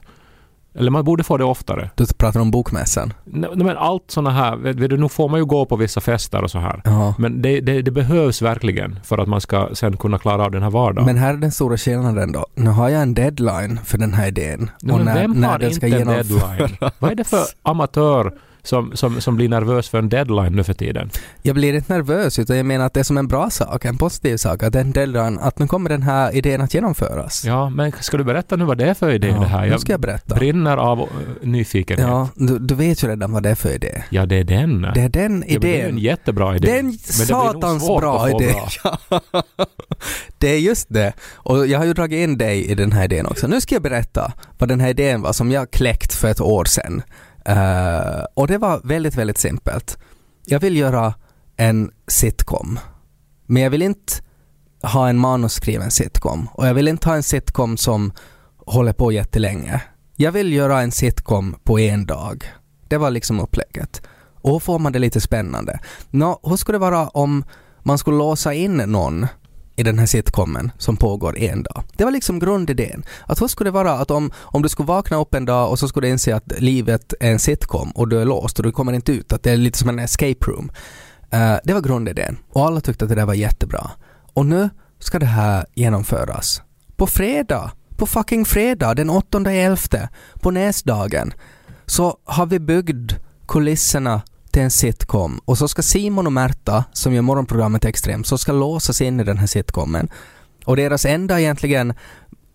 Eller 0.78 0.90
man 0.90 1.04
borde 1.04 1.24
få 1.24 1.36
det 1.36 1.44
oftare. 1.44 1.90
Du 1.94 2.06
pratar 2.06 2.40
om 2.40 2.50
bokmässan. 2.50 3.12
Nej, 3.24 3.50
men 3.54 3.76
allt 3.76 4.04
såna 4.06 4.30
här, 4.30 4.56
vet, 4.56 5.00
nu 5.00 5.08
får 5.08 5.28
man 5.28 5.40
ju 5.40 5.46
gå 5.46 5.64
på 5.66 5.76
vissa 5.76 6.00
fester 6.00 6.42
och 6.42 6.50
så 6.50 6.58
här. 6.58 6.82
Ja. 6.84 7.14
Men 7.18 7.42
det, 7.42 7.60
det, 7.60 7.82
det 7.82 7.90
behövs 7.90 8.42
verkligen 8.42 9.00
för 9.04 9.18
att 9.18 9.28
man 9.28 9.40
ska 9.40 9.68
sen 9.72 9.96
kunna 9.96 10.18
klara 10.18 10.44
av 10.44 10.50
den 10.50 10.62
här 10.62 10.70
vardagen. 10.70 11.06
Men 11.06 11.16
här 11.16 11.34
är 11.34 11.38
den 11.38 11.52
stora 11.52 11.76
skillnaden 11.76 12.32
då. 12.32 12.46
Nu 12.54 12.70
har 12.70 12.88
jag 12.88 13.02
en 13.02 13.14
deadline 13.14 13.80
för 13.84 13.98
den 13.98 14.14
här 14.14 14.26
idén. 14.26 14.70
Nej, 14.82 14.96
men 14.96 15.14
vem 15.14 15.42
har 15.44 15.64
inte 15.64 15.86
en 15.86 16.06
deadline? 16.06 16.76
Vad 16.98 17.10
är 17.10 17.14
det 17.14 17.24
för 17.24 17.44
amatör 17.62 18.32
som, 18.62 18.96
som, 18.96 19.20
som 19.20 19.36
blir 19.36 19.48
nervös 19.48 19.88
för 19.88 19.98
en 19.98 20.08
deadline 20.08 20.52
nu 20.56 20.64
för 20.64 20.74
tiden? 20.74 21.10
Jag 21.42 21.54
blir 21.54 21.74
inte 21.74 21.92
nervös 21.92 22.38
utan 22.38 22.56
jag 22.56 22.66
menar 22.66 22.86
att 22.86 22.94
det 22.94 23.00
är 23.00 23.04
som 23.04 23.18
en 23.18 23.28
bra 23.28 23.50
sak, 23.50 23.84
en 23.84 23.98
positiv 23.98 24.36
sak, 24.36 24.62
att 24.62 24.74
en 24.74 24.92
deadline, 24.92 25.38
att 25.38 25.58
nu 25.58 25.66
kommer 25.66 25.90
den 25.90 26.02
här 26.02 26.34
idén 26.36 26.60
att 26.60 26.74
genomföras. 26.74 27.44
Ja, 27.44 27.70
men 27.70 27.92
ska 28.00 28.16
du 28.16 28.24
berätta 28.24 28.56
nu 28.56 28.64
vad 28.64 28.78
det 28.78 28.84
är 28.90 28.94
för 28.94 29.10
idé 29.12 29.28
Ja, 29.28 29.40
det 29.40 29.46
här? 29.46 29.66
nu 29.70 29.78
ska 29.78 29.92
jag 29.92 30.00
berätta. 30.00 30.34
brinner 30.34 30.76
av 30.76 31.00
eh, 31.00 31.06
nyfikenhet. 31.42 32.06
Ja, 32.08 32.28
Ja, 32.36 32.46
du, 32.46 32.58
du 32.58 32.74
vet 32.74 33.04
ju 33.04 33.08
redan 33.08 33.32
vad 33.32 33.42
det 33.42 33.50
är 33.50 33.54
för 33.54 33.74
idé. 33.74 34.02
det 34.10 34.16
är 34.36 34.44
den. 34.44 34.82
Det 34.94 35.00
är 35.00 35.08
den 35.08 35.44
Ja, 35.48 35.52
men 35.52 35.60
det 35.60 35.80
är 35.80 35.84
en 35.84 35.88
idén. 35.88 35.98
jättebra 35.98 36.56
idé. 36.56 36.66
Det 36.68 36.74
är 36.74 36.78
en 36.80 36.86
Men 36.86 36.92
det 36.92 37.26
blir 37.26 37.34
nog 37.36 37.52
satans 37.62 37.86
bra 37.86 38.30
idé. 38.30 38.52
bra. 38.52 38.68
Ja. 39.36 39.42
det 40.38 40.48
är 40.48 40.58
just 40.58 40.86
det. 40.88 41.12
Och 41.34 41.66
jag 41.66 41.78
har 41.78 41.86
ju 41.86 41.92
dragit 41.92 42.18
in 42.28 42.38
dig 42.38 42.64
i 42.70 42.74
den 42.74 42.92
här 42.92 43.04
idén 43.04 43.26
också. 43.26 43.46
Nu 43.46 43.60
ska 43.60 43.74
jag 43.74 43.82
berätta 43.82 44.32
vad 44.58 44.68
den 44.68 44.80
här 44.80 44.88
idén 44.88 45.22
var 45.22 45.32
som 45.32 45.50
jag 45.50 45.70
kläckt 45.70 46.14
för 46.14 46.28
ett 46.28 46.40
år 46.40 46.64
sedan. 46.64 47.02
Uh, 47.48 48.24
och 48.34 48.46
det 48.46 48.58
var 48.58 48.80
väldigt, 48.84 49.14
väldigt 49.14 49.38
simpelt. 49.38 49.98
Jag 50.44 50.60
vill 50.60 50.76
göra 50.76 51.14
en 51.56 51.90
sitcom. 52.06 52.78
Men 53.46 53.62
jag 53.62 53.70
vill 53.70 53.82
inte 53.82 54.12
ha 54.82 55.08
en 55.08 55.18
manusskriven 55.18 55.90
sitcom. 55.90 56.48
Och 56.52 56.66
jag 56.66 56.74
vill 56.74 56.88
inte 56.88 57.08
ha 57.08 57.16
en 57.16 57.22
sitcom 57.22 57.76
som 57.76 58.12
håller 58.66 58.92
på 58.92 59.12
jättelänge. 59.12 59.82
Jag 60.16 60.32
vill 60.32 60.52
göra 60.52 60.80
en 60.80 60.92
sitcom 60.92 61.56
på 61.64 61.78
en 61.78 62.06
dag. 62.06 62.44
Det 62.88 62.96
var 62.96 63.10
liksom 63.10 63.40
upplägget. 63.40 64.02
Och 64.40 64.62
får 64.62 64.78
man 64.78 64.92
det 64.92 64.98
lite 64.98 65.20
spännande. 65.20 65.80
Nå, 66.10 66.40
hur 66.42 66.56
skulle 66.56 66.78
det 66.78 66.80
vara 66.80 67.08
om 67.08 67.44
man 67.82 67.98
skulle 67.98 68.16
låsa 68.16 68.54
in 68.54 68.76
någon 68.76 69.26
i 69.78 69.82
den 69.82 69.98
här 69.98 70.06
sitcomen 70.06 70.72
som 70.78 70.96
pågår 70.96 71.38
en 71.38 71.62
dag. 71.62 71.82
Det 71.96 72.04
var 72.04 72.10
liksom 72.10 72.38
grundidén. 72.38 73.04
Att 73.26 73.42
hur 73.42 73.48
skulle 73.48 73.68
det 73.68 73.74
vara 73.74 73.92
att 73.92 74.10
om, 74.10 74.30
om 74.36 74.62
du 74.62 74.68
skulle 74.68 74.86
vakna 74.86 75.16
upp 75.16 75.34
en 75.34 75.44
dag 75.44 75.70
och 75.70 75.78
så 75.78 75.88
skulle 75.88 76.06
du 76.06 76.10
inse 76.10 76.36
att 76.36 76.52
livet 76.58 77.14
är 77.20 77.30
en 77.30 77.38
sitcom 77.38 77.90
och 77.90 78.08
du 78.08 78.20
är 78.20 78.24
låst 78.24 78.58
och 78.58 78.62
du 78.62 78.72
kommer 78.72 78.92
inte 78.92 79.12
ut, 79.12 79.32
att 79.32 79.42
det 79.42 79.50
är 79.50 79.56
lite 79.56 79.78
som 79.78 79.88
en 79.88 79.98
escape 79.98 80.46
room. 80.46 80.70
Uh, 81.34 81.56
det 81.64 81.74
var 81.74 81.80
grundidén 81.80 82.38
och 82.52 82.66
alla 82.66 82.80
tyckte 82.80 83.04
att 83.04 83.08
det 83.08 83.14
där 83.14 83.26
var 83.26 83.34
jättebra. 83.34 83.90
Och 84.34 84.46
nu 84.46 84.70
ska 84.98 85.18
det 85.18 85.26
här 85.26 85.66
genomföras. 85.74 86.62
På 86.96 87.06
fredag, 87.06 87.70
på 87.96 88.06
fucking 88.06 88.44
fredag 88.44 88.94
den 88.94 89.10
8 89.10 89.52
elfte 89.52 90.08
på 90.34 90.50
näsdagen 90.50 91.32
så 91.86 92.18
har 92.24 92.46
vi 92.46 92.58
byggt 92.58 93.16
kulisserna 93.48 94.22
till 94.58 94.64
en 94.64 94.70
sitcom 94.70 95.40
och 95.44 95.58
så 95.58 95.68
ska 95.68 95.82
Simon 95.82 96.26
och 96.26 96.32
Märta, 96.32 96.84
som 96.92 97.14
gör 97.14 97.22
morgonprogrammet 97.22 97.84
Extrem, 97.84 98.24
så 98.24 98.38
ska 98.38 98.52
låsas 98.52 99.00
in 99.00 99.20
i 99.20 99.24
den 99.24 99.38
här 99.38 99.46
sitcomen. 99.46 100.08
Och 100.64 100.76
deras 100.76 101.04
enda 101.04 101.40
egentligen 101.40 101.94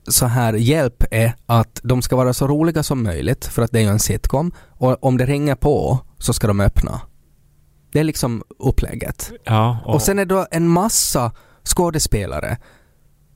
så 0.07 0.25
här 0.25 0.53
hjälp 0.53 1.03
är 1.11 1.35
att 1.45 1.79
de 1.83 2.01
ska 2.01 2.15
vara 2.15 2.33
så 2.33 2.47
roliga 2.47 2.83
som 2.83 3.03
möjligt 3.03 3.45
för 3.45 3.61
att 3.61 3.71
det 3.71 3.79
är 3.79 3.83
ju 3.83 3.89
en 3.89 3.99
sitcom 3.99 4.51
och 4.69 5.03
om 5.03 5.17
det 5.17 5.25
ringer 5.25 5.55
på 5.55 5.99
så 6.17 6.33
ska 6.33 6.47
de 6.47 6.59
öppna. 6.59 7.01
Det 7.91 7.99
är 7.99 8.03
liksom 8.03 8.43
upplägget. 8.59 9.31
Ja, 9.43 9.77
Och 9.85 10.01
sen 10.01 10.19
är 10.19 10.25
det 10.25 10.47
en 10.51 10.67
massa 10.67 11.31
skådespelare 11.63 12.57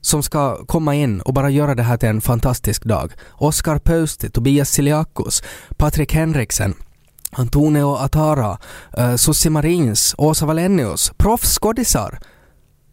som 0.02 0.24
ska 0.24 0.66
komma 0.66 0.96
in 0.96 1.22
och 1.22 1.34
bara 1.34 1.50
göra 1.50 1.76
det 1.76 1.84
här 1.84 1.98
till 1.98 2.10
en 2.10 2.22
fantastisk 2.22 2.84
dag. 2.84 3.12
Oscar 3.32 3.80
Pöysti, 3.80 4.30
Tobias 4.30 4.70
Siliakos, 4.70 5.44
Patrik 5.78 6.14
Henriksen, 6.14 6.74
Antonio 7.38 7.96
Atara, 7.96 8.58
uh, 8.98 9.52
Marins, 9.52 10.16
Åsa 10.18 10.46
Wallenius, 10.46 11.12
proffsskådisar 11.18 12.20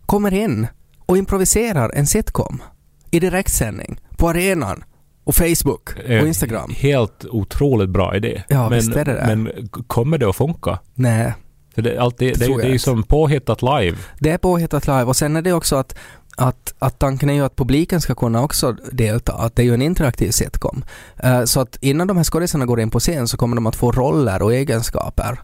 kommer 0.06 0.34
in 0.34 0.66
och 1.06 1.18
improviserar 1.18 1.90
en 1.94 2.06
sitcom 2.06 2.62
i 3.10 3.20
direktsändning 3.20 4.00
på 4.16 4.28
arenan 4.28 4.84
och 5.24 5.34
Facebook 5.34 5.90
Eh, 6.06 6.20
och 6.20 6.28
Instagram. 6.28 6.70
Helt 6.76 7.24
otroligt 7.24 7.90
bra 7.90 8.16
idé. 8.16 8.42
Ja, 8.48 8.68
men, 8.68 8.78
visst 8.78 8.96
är 8.96 9.04
det 9.04 9.12
det. 9.12 9.36
Men 9.36 9.68
kommer 9.86 10.18
det 10.18 10.28
att 10.28 10.36
funka? 10.36 10.78
Nej, 10.94 11.34
För 11.74 11.82
det, 11.82 11.98
alltid, 11.98 12.34
det, 12.34 12.38
det, 12.38 12.50
jag 12.50 12.60
det 12.60 12.66
är 12.66 12.72
ju 12.72 12.78
som 12.78 13.02
påhittat 13.02 13.62
live. 13.62 13.96
Det 14.18 14.30
är 14.30 14.38
påhittat 14.38 14.86
live 14.86 15.04
och 15.04 15.16
sen 15.16 15.36
är 15.36 15.42
det 15.42 15.52
också 15.52 15.76
att, 15.76 15.96
att, 16.36 16.74
att 16.78 16.98
tanken 16.98 17.30
är 17.30 17.34
ju 17.34 17.44
att 17.44 17.56
publiken 17.56 18.00
ska 18.00 18.14
kunna 18.14 18.42
också 18.42 18.72
delta, 18.92 19.32
att 19.32 19.56
det 19.56 19.62
är 19.62 19.64
ju 19.64 19.74
en 19.74 19.82
interaktiv 19.82 20.30
sitcom. 20.30 20.84
Eh, 21.16 21.44
så 21.44 21.60
att 21.60 21.78
innan 21.80 22.06
de 22.06 22.16
här 22.16 22.24
skådisarna 22.24 22.66
går 22.66 22.80
in 22.80 22.90
på 22.90 23.00
scen 23.00 23.28
så 23.28 23.36
kommer 23.36 23.56
de 23.56 23.66
att 23.66 23.76
få 23.76 23.92
roller 23.92 24.42
och 24.42 24.54
egenskaper 24.54 25.40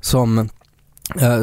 som 0.00 0.38
eh, 1.20 1.40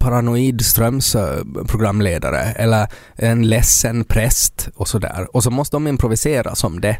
paranoid 0.00 0.60
Ströms-programledare 0.60 2.40
eller 2.40 2.88
en 3.16 3.48
ledsen 3.48 4.04
präst 4.04 4.68
och 4.74 4.88
sådär. 4.88 5.28
Och 5.32 5.42
så 5.42 5.50
måste 5.50 5.76
de 5.76 5.86
improvisera 5.86 6.54
som 6.54 6.80
det. 6.80 6.96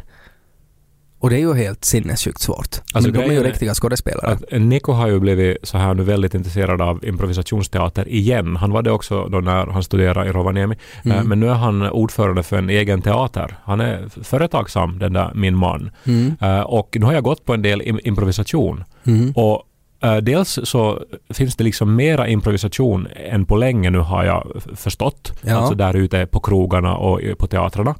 Och 1.21 1.29
det 1.29 1.35
är 1.35 1.39
ju 1.39 1.53
helt 1.53 1.85
sinnessjukt 1.85 2.41
svårt. 2.41 2.67
Alltså, 2.93 3.11
Men 3.11 3.21
de 3.21 3.29
är 3.29 3.33
ju 3.33 3.43
riktiga 3.43 3.73
skådespelare. 3.73 4.31
Att 4.31 4.43
Nico 4.51 4.91
har 4.91 5.07
ju 5.07 5.19
blivit 5.19 5.57
så 5.63 5.77
här 5.77 5.93
nu 5.93 6.03
väldigt 6.03 6.33
intresserad 6.33 6.81
av 6.81 7.05
improvisationsteater 7.05 8.07
igen. 8.09 8.55
Han 8.55 8.71
var 8.71 8.81
det 8.81 8.91
också 8.91 9.27
då 9.27 9.39
när 9.39 9.65
han 9.67 9.83
studerade 9.83 10.29
i 10.29 10.31
Rovaniemi. 10.31 10.75
Mm. 11.05 11.17
Eh, 11.17 11.23
Men 11.23 11.39
nu 11.39 11.47
är 11.49 11.53
han 11.53 11.81
ordförande 11.89 12.43
för 12.43 12.57
en 12.57 12.69
egen 12.69 13.01
teater. 13.01 13.55
Han 13.63 13.81
är 13.81 14.23
företagsam, 14.23 14.99
den 14.99 15.13
där 15.13 15.31
min 15.35 15.55
man. 15.55 15.89
Mm. 16.03 16.35
Eh, 16.41 16.59
Och 16.61 16.97
nu 16.99 17.05
har 17.05 17.13
jag 17.13 17.23
gått 17.23 17.45
på 17.45 17.53
en 17.53 17.61
del 17.61 17.81
im- 17.81 17.99
improvisation. 18.03 18.83
Mm. 19.07 19.31
Och 19.35 19.63
eh, 20.03 20.17
dels 20.17 20.59
så 20.63 21.03
finns 21.33 21.55
det 21.55 21.63
liksom 21.63 21.95
mera 21.95 22.27
improvisation 22.27 23.07
än 23.15 23.45
på 23.45 23.55
länge 23.55 23.89
nu 23.89 23.99
har 23.99 24.23
jag 24.23 24.47
förstått. 24.75 25.33
Ja. 25.41 25.55
Alltså 25.57 25.75
där 25.75 25.95
ute 25.95 26.25
på 26.25 26.39
krogarna 26.39 26.95
och 26.97 27.21
på 27.37 27.47
teatrarna. 27.47 27.95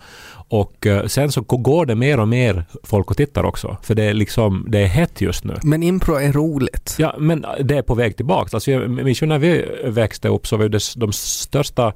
Och 0.52 0.88
eh, 0.88 1.06
sen 1.06 1.32
så 1.32 1.42
går 1.42 1.86
det 1.86 1.96
mer 1.96 2.20
och 2.20 2.28
mer 2.28 2.66
folk 2.84 3.12
och 3.12 3.18
tittar 3.18 3.44
också. 3.44 3.78
För 3.84 3.96
det 3.96 4.04
är 4.04 4.14
liksom, 4.14 4.66
det 4.70 4.80
är 4.80 4.86
hett 4.88 5.22
just 5.22 5.44
nu. 5.44 5.58
Men 5.64 5.84
impro 5.84 6.16
är 6.16 6.32
roligt. 6.32 6.96
Ja, 7.00 7.16
men 7.20 7.46
det 7.64 7.78
är 7.78 7.82
på 7.82 7.96
väg 7.96 8.16
tillbaka. 8.16 8.50
Alltså, 8.58 8.72
minns 8.72 9.22
när 9.22 9.40
vi 9.40 9.66
växte 9.84 10.28
upp 10.28 10.48
så 10.48 10.58
var 10.58 10.64
ju 10.64 10.70
det, 10.70 10.82
de 10.96 11.12
största 11.14 11.94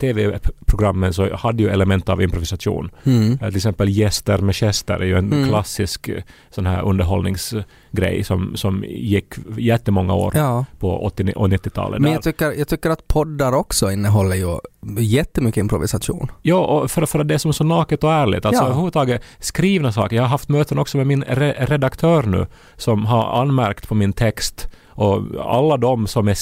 tv-programmen 0.00 1.12
så 1.14 1.36
hade 1.36 1.62
ju 1.62 1.68
element 1.68 2.08
av 2.08 2.22
improvisation. 2.22 2.90
Mm. 3.04 3.32
Eh, 3.32 3.48
Till 3.48 3.56
exempel 3.56 3.88
Gäster 3.88 4.38
med 4.38 4.54
Chester 4.54 4.94
är 4.94 5.04
ju 5.04 5.18
en 5.18 5.32
Mm. 5.32 5.48
klassisk 5.48 6.08
eh, 6.08 6.22
sån 6.50 6.66
här 6.66 6.82
underhållningsgrej 6.82 8.24
som, 8.24 8.56
som 8.56 8.84
gick 8.88 9.34
jättemånga 9.58 10.14
år 10.14 10.32
Ja. 10.36 10.64
på 10.78 11.04
80 11.06 11.32
och 11.36 11.48
90-talet. 11.48 12.00
Men 12.00 12.12
jag 12.12 12.22
tycker, 12.22 12.52
jag 12.52 12.68
tycker 12.68 12.90
att 12.90 13.08
poddar 13.08 13.52
också 13.54 13.90
innehåller 13.92 14.36
ju 14.36 14.58
jättemycket 14.98 15.60
improvisation. 15.60 16.28
Ja, 16.42 16.56
och 16.56 16.90
för, 16.90 17.06
för 17.06 17.18
att 17.18 17.28
det 17.28 17.34
är 17.34 17.38
som 17.38 17.52
så 17.52 17.64
naket 17.64 17.91
och 18.04 18.12
ärligt. 18.12 18.44
Alltså 18.46 18.62
Ja. 18.62 18.66
överhuvudtaget 18.66 19.22
skrivna 19.38 19.92
saker. 19.92 20.16
Jag 20.16 20.22
har 20.22 20.28
haft 20.28 20.48
möten 20.48 20.78
också 20.78 20.96
med 20.96 21.06
min 21.06 21.24
re- 21.24 21.66
redaktör 21.66 22.22
nu 22.22 22.46
som 22.76 23.06
har 23.06 23.40
anmärkt 23.42 23.88
på 23.88 23.94
min 23.94 24.12
text 24.12 24.68
och 24.94 25.22
alla 25.40 25.76
de, 25.76 26.06
som 26.06 26.28
är 26.28 26.36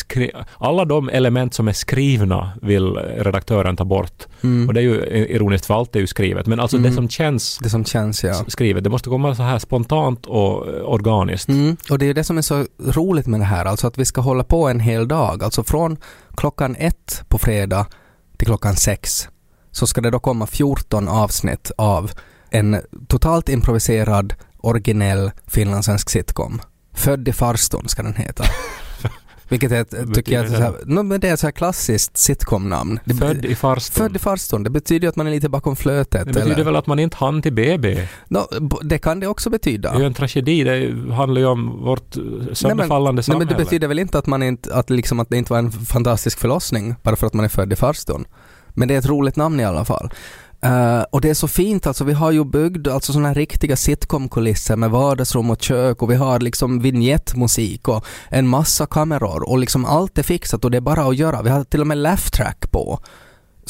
alla 0.58 0.84
de 0.84 1.08
element 1.08 1.54
som 1.54 1.68
är 1.68 1.72
skrivna 1.72 2.52
vill 2.62 2.96
redaktören 2.96 3.76
ta 3.76 3.84
bort. 3.84 4.26
Mm. 4.42 4.68
Och 4.68 4.74
det 4.74 4.80
är 4.80 4.82
ju 4.82 5.04
ironiskt 5.30 5.66
för 5.66 5.74
allt 5.74 5.96
är 5.96 6.00
ju 6.00 6.06
skrivet. 6.06 6.46
Men 6.46 6.60
alltså 6.60 6.76
Mm. 6.76 6.90
det 6.90 6.96
som 6.96 7.08
känns 7.08 7.58
Det 7.58 7.70
som 7.70 7.84
känns, 7.84 8.24
ja. 8.24 8.34
skrivet, 8.48 8.84
det 8.84 8.90
måste 8.90 9.08
komma 9.08 9.34
så 9.34 9.42
här 9.42 9.58
spontant 9.58 10.26
och 10.26 10.68
eh, 10.68 10.82
organiskt. 10.84 11.48
Mm. 11.48 11.76
Och 11.90 11.98
det 11.98 12.04
är 12.04 12.06
ju 12.06 12.12
det 12.12 12.24
som 12.24 12.38
är 12.38 12.42
så 12.42 12.64
roligt 12.86 13.26
med 13.26 13.40
det 13.40 13.44
här, 13.46 13.64
alltså 13.64 13.86
att 13.86 13.98
vi 13.98 14.04
ska 14.04 14.20
hålla 14.20 14.44
på 14.44 14.68
en 14.68 14.80
hel 14.80 15.08
dag, 15.08 15.44
alltså 15.44 15.64
från 15.64 15.96
klockan 16.36 16.76
ett 16.78 17.24
på 17.28 17.38
fredag 17.38 17.86
till 18.36 18.46
klockan 18.46 18.76
sex 18.76 19.28
så 19.72 19.86
ska 19.86 20.00
det 20.00 20.10
då 20.10 20.18
komma 20.18 20.46
14 20.46 21.08
avsnitt 21.08 21.70
av 21.78 22.10
en 22.50 22.80
totalt 23.08 23.48
improviserad, 23.48 24.34
originell 24.58 25.30
finlandssvensk 25.46 26.10
sitcom. 26.10 26.60
Född 26.94 27.28
i 27.28 27.32
farstun 27.32 27.88
ska 27.88 28.02
den 28.02 28.14
heta. 28.14 28.44
Vilket 29.48 29.72
är 29.72 29.80
ett, 29.80 30.14
tycker 30.14 30.32
jag, 30.32 30.44
är 30.44 30.48
så 30.48 30.54
här, 30.62 30.74
no, 30.86 31.02
men 31.02 31.20
det 31.20 31.28
är 31.28 31.34
ett 31.34 31.40
så 31.40 31.46
här 31.46 31.52
klassiskt 31.52 32.16
sitcomnamn. 32.16 33.00
Det- 33.04 33.14
Född 33.14 33.44
i 33.44 33.54
farstun. 33.54 34.04
Född 34.04 34.16
i 34.16 34.18
farstun, 34.18 34.62
det 34.62 34.70
betyder 34.70 35.04
ju 35.04 35.08
att 35.08 35.16
man 35.16 35.26
är 35.26 35.30
lite 35.30 35.48
bakom 35.48 35.76
flötet. 35.76 36.26
det 36.26 36.32
betyder 36.32 36.54
eller- 36.54 36.64
väl 36.64 36.76
att 36.76 36.86
man 36.86 36.98
inte 36.98 37.16
hann 37.16 37.42
till 37.42 37.52
BB. 37.52 38.06
No, 38.28 38.46
det 38.82 38.98
kan 38.98 39.20
det 39.20 39.26
också 39.26 39.50
betyda. 39.50 39.90
Det 39.90 39.96
är 39.96 40.00
ju 40.00 40.06
en 40.06 40.14
tragedi. 40.14 40.64
Det 40.64 41.14
handlar 41.14 41.40
ju 41.40 41.46
om 41.46 41.82
vårt 41.84 42.14
sönderfallande 42.52 43.18
Nej, 43.18 43.24
samhälle. 43.24 43.44
men 43.44 43.58
det 43.58 43.64
betyder 43.64 43.88
väl 43.88 43.98
inte 43.98 44.18
att, 44.18 44.26
man 44.26 44.42
inte, 44.42 44.74
att, 44.74 44.90
liksom, 44.90 45.20
att 45.20 45.28
det 45.28 45.36
inte 45.36 45.52
var 45.52 45.58
en 45.58 45.72
fantastisk 45.72 46.38
förlossning 46.38 46.94
bara 47.02 47.16
för 47.16 47.26
att 47.26 47.34
man 47.34 47.44
är 47.44 47.48
född 47.48 47.72
i 47.72 47.76
farstun. 47.76 48.24
Men 48.74 48.88
det 48.88 48.94
är 48.94 48.98
ett 48.98 49.06
roligt 49.06 49.36
namn 49.36 49.60
i 49.60 49.64
alla 49.64 49.84
fall. 49.84 50.10
Uh, 50.66 51.02
och 51.10 51.20
det 51.20 51.30
är 51.30 51.34
så 51.34 51.48
fint 51.48 51.86
alltså, 51.86 52.04
vi 52.04 52.12
har 52.12 52.30
ju 52.30 52.44
byggt 52.44 52.88
alltså 52.88 53.12
sådana 53.12 53.28
här 53.28 53.34
riktiga 53.34 53.76
sitcom-kulisser 53.76 54.76
med 54.76 54.90
vardagsrum 54.90 55.50
och 55.50 55.62
kök 55.62 56.02
och 56.02 56.10
vi 56.10 56.14
har 56.14 56.40
liksom 56.40 56.80
vignettmusik 56.80 57.88
och 57.88 58.04
en 58.28 58.48
massa 58.48 58.86
kameror 58.86 59.48
och 59.48 59.58
liksom 59.58 59.84
allt 59.84 60.18
är 60.18 60.22
fixat 60.22 60.64
och 60.64 60.70
det 60.70 60.76
är 60.76 60.80
bara 60.80 61.04
att 61.04 61.16
göra. 61.16 61.42
Vi 61.42 61.50
har 61.50 61.64
till 61.64 61.80
och 61.80 61.86
med 61.86 61.98
laugh 61.98 62.30
track 62.30 62.70
på. 62.70 63.00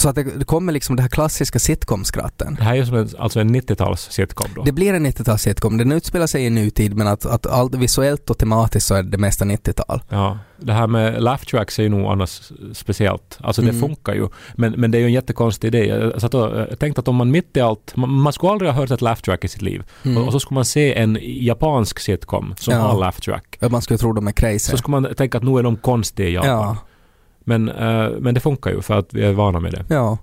Så 0.01 0.09
att 0.09 0.15
det, 0.15 0.23
det 0.39 0.45
kommer 0.45 0.73
liksom 0.73 0.97
det 0.97 1.03
här 1.03 1.09
klassiska 1.09 1.59
sitcom-skratten. 1.59 2.55
Det 2.59 2.65
här 2.65 2.73
är 2.73 2.77
ju 2.77 2.87
som 2.87 2.97
en, 2.97 3.09
alltså 3.19 3.41
en 3.41 3.55
90-tals 3.57 4.01
sitcom 4.11 4.47
då. 4.55 4.63
Det 4.63 4.73
blir 4.73 4.95
en 4.95 5.07
90-tals 5.07 5.43
sitcom. 5.43 5.77
Den 5.79 5.93
utspelar 5.93 6.27
sig 6.27 6.45
i 6.47 6.51
nutid 6.51 6.97
men 6.97 7.07
att, 7.07 7.27
att 7.27 7.47
allt 7.47 7.75
visuellt 7.75 8.31
och 8.31 8.39
tematiskt 8.39 8.87
så 8.87 8.95
är 8.95 9.03
det 9.03 9.19
mesta 9.19 9.45
90-tal. 9.45 10.03
Ja, 10.09 10.39
det 10.57 10.73
här 10.73 10.87
med 10.87 11.23
laugh 11.23 11.45
tracks 11.45 11.79
är 11.79 11.83
ju 11.83 11.89
nog 11.89 12.07
annars 12.07 12.53
speciellt. 12.73 13.39
Alltså 13.41 13.63
det 13.63 13.69
Mm. 13.71 13.81
funkar 13.81 14.15
ju. 14.15 14.29
Men, 14.55 14.73
men 14.73 14.91
det 14.91 14.99
är 14.99 15.01
ju 15.01 15.07
en 15.07 15.13
jättekonstig 15.13 15.69
idé. 15.69 15.87
Jag, 15.87 16.21
satt 16.21 16.35
och, 16.35 16.59
jag 16.71 16.79
tänkte 16.79 17.01
att 17.01 17.09
om 17.09 17.17
man 17.17 17.31
mitt 17.31 17.57
i 17.57 17.61
allt, 17.61 17.97
man, 17.97 18.11
man 18.11 18.33
skulle 18.33 18.53
aldrig 18.53 18.71
ha 18.71 18.81
hört 18.81 18.91
ett 18.91 19.01
laugh 19.01 19.21
track 19.21 19.45
i 19.45 19.49
sitt 19.49 19.63
liv. 19.63 19.83
Mm. 20.05 20.17
Och, 20.17 20.27
och 20.27 20.33
så 20.33 20.41
skulle 20.41 20.55
man 20.57 20.65
se 20.65 20.95
en 20.95 21.19
japansk 21.23 21.99
sitcom 22.01 22.55
som 22.59 22.75
Ja. 22.75 22.81
har 22.81 22.99
laugh 23.01 23.19
track. 23.21 23.59
Man 23.71 23.83
skulle 23.83 23.99
tro 23.99 24.13
de 24.13 24.29
är 24.29 24.33
crazy. 24.33 24.59
Så 24.71 24.77
skulle 24.77 25.01
man 25.01 25.15
tänka 25.15 25.39
att 25.39 25.45
nu 25.45 25.59
är 25.59 25.63
de 25.63 25.77
konstiga 25.77 26.29
i 26.29 26.33
Japan. 26.35 26.51
ja, 26.51 26.77
Men, 27.45 27.69
eh, 27.69 28.09
men 28.21 28.35
det 28.35 28.41
funkar 28.41 28.71
ju 28.71 28.83
för 28.83 28.99
att 28.99 29.15
vi 29.15 29.23
är 29.25 29.33
vana 29.33 29.61
med 29.61 29.73
det. 29.73 29.85
ja. 29.95 30.19